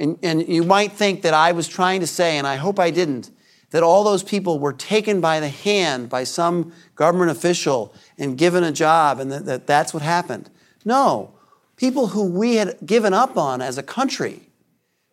[0.00, 2.90] and, and you might think that I was trying to say, and I hope I
[2.90, 3.30] didn't,
[3.70, 8.64] that all those people were taken by the hand by some government official and given
[8.64, 10.50] a job and that, that that's what happened.
[10.84, 11.34] No,
[11.76, 14.48] people who we had given up on as a country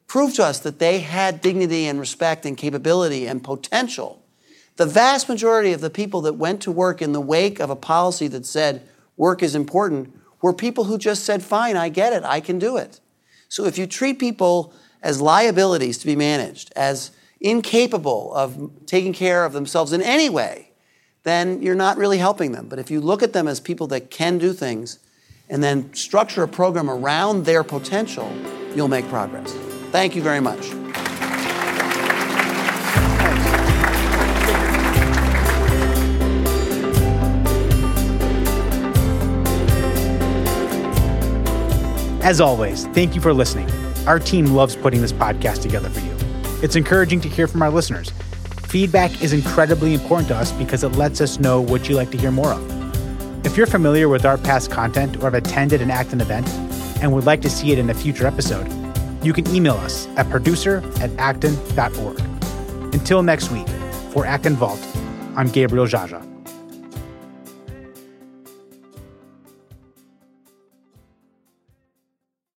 [0.08, 4.24] proved to us that they had dignity and respect and capability and potential.
[4.78, 7.76] The vast majority of the people that went to work in the wake of a
[7.76, 12.24] policy that said work is important were people who just said, fine, I get it,
[12.24, 13.02] I can do it.
[13.50, 19.46] So if you treat people as liabilities to be managed, as incapable of taking care
[19.46, 20.72] of themselves in any way,
[21.24, 22.68] then you're not really helping them.
[22.68, 25.00] But if you look at them as people that can do things
[25.50, 28.32] and then structure a program around their potential,
[28.76, 29.54] you'll make progress.
[29.92, 30.87] Thank you very much.
[42.28, 43.72] As always, thank you for listening.
[44.06, 46.14] Our team loves putting this podcast together for you.
[46.62, 48.10] It's encouraging to hear from our listeners.
[48.68, 52.18] Feedback is incredibly important to us because it lets us know what you'd like to
[52.18, 53.46] hear more of.
[53.46, 56.50] If you're familiar with our past content or have attended an Acton event
[57.02, 58.68] and would like to see it in a future episode,
[59.24, 62.20] you can email us at producer at acton.org.
[62.94, 63.70] Until next week,
[64.12, 64.86] for Acton Vault,
[65.38, 66.27] I'm Gabriel Jaja.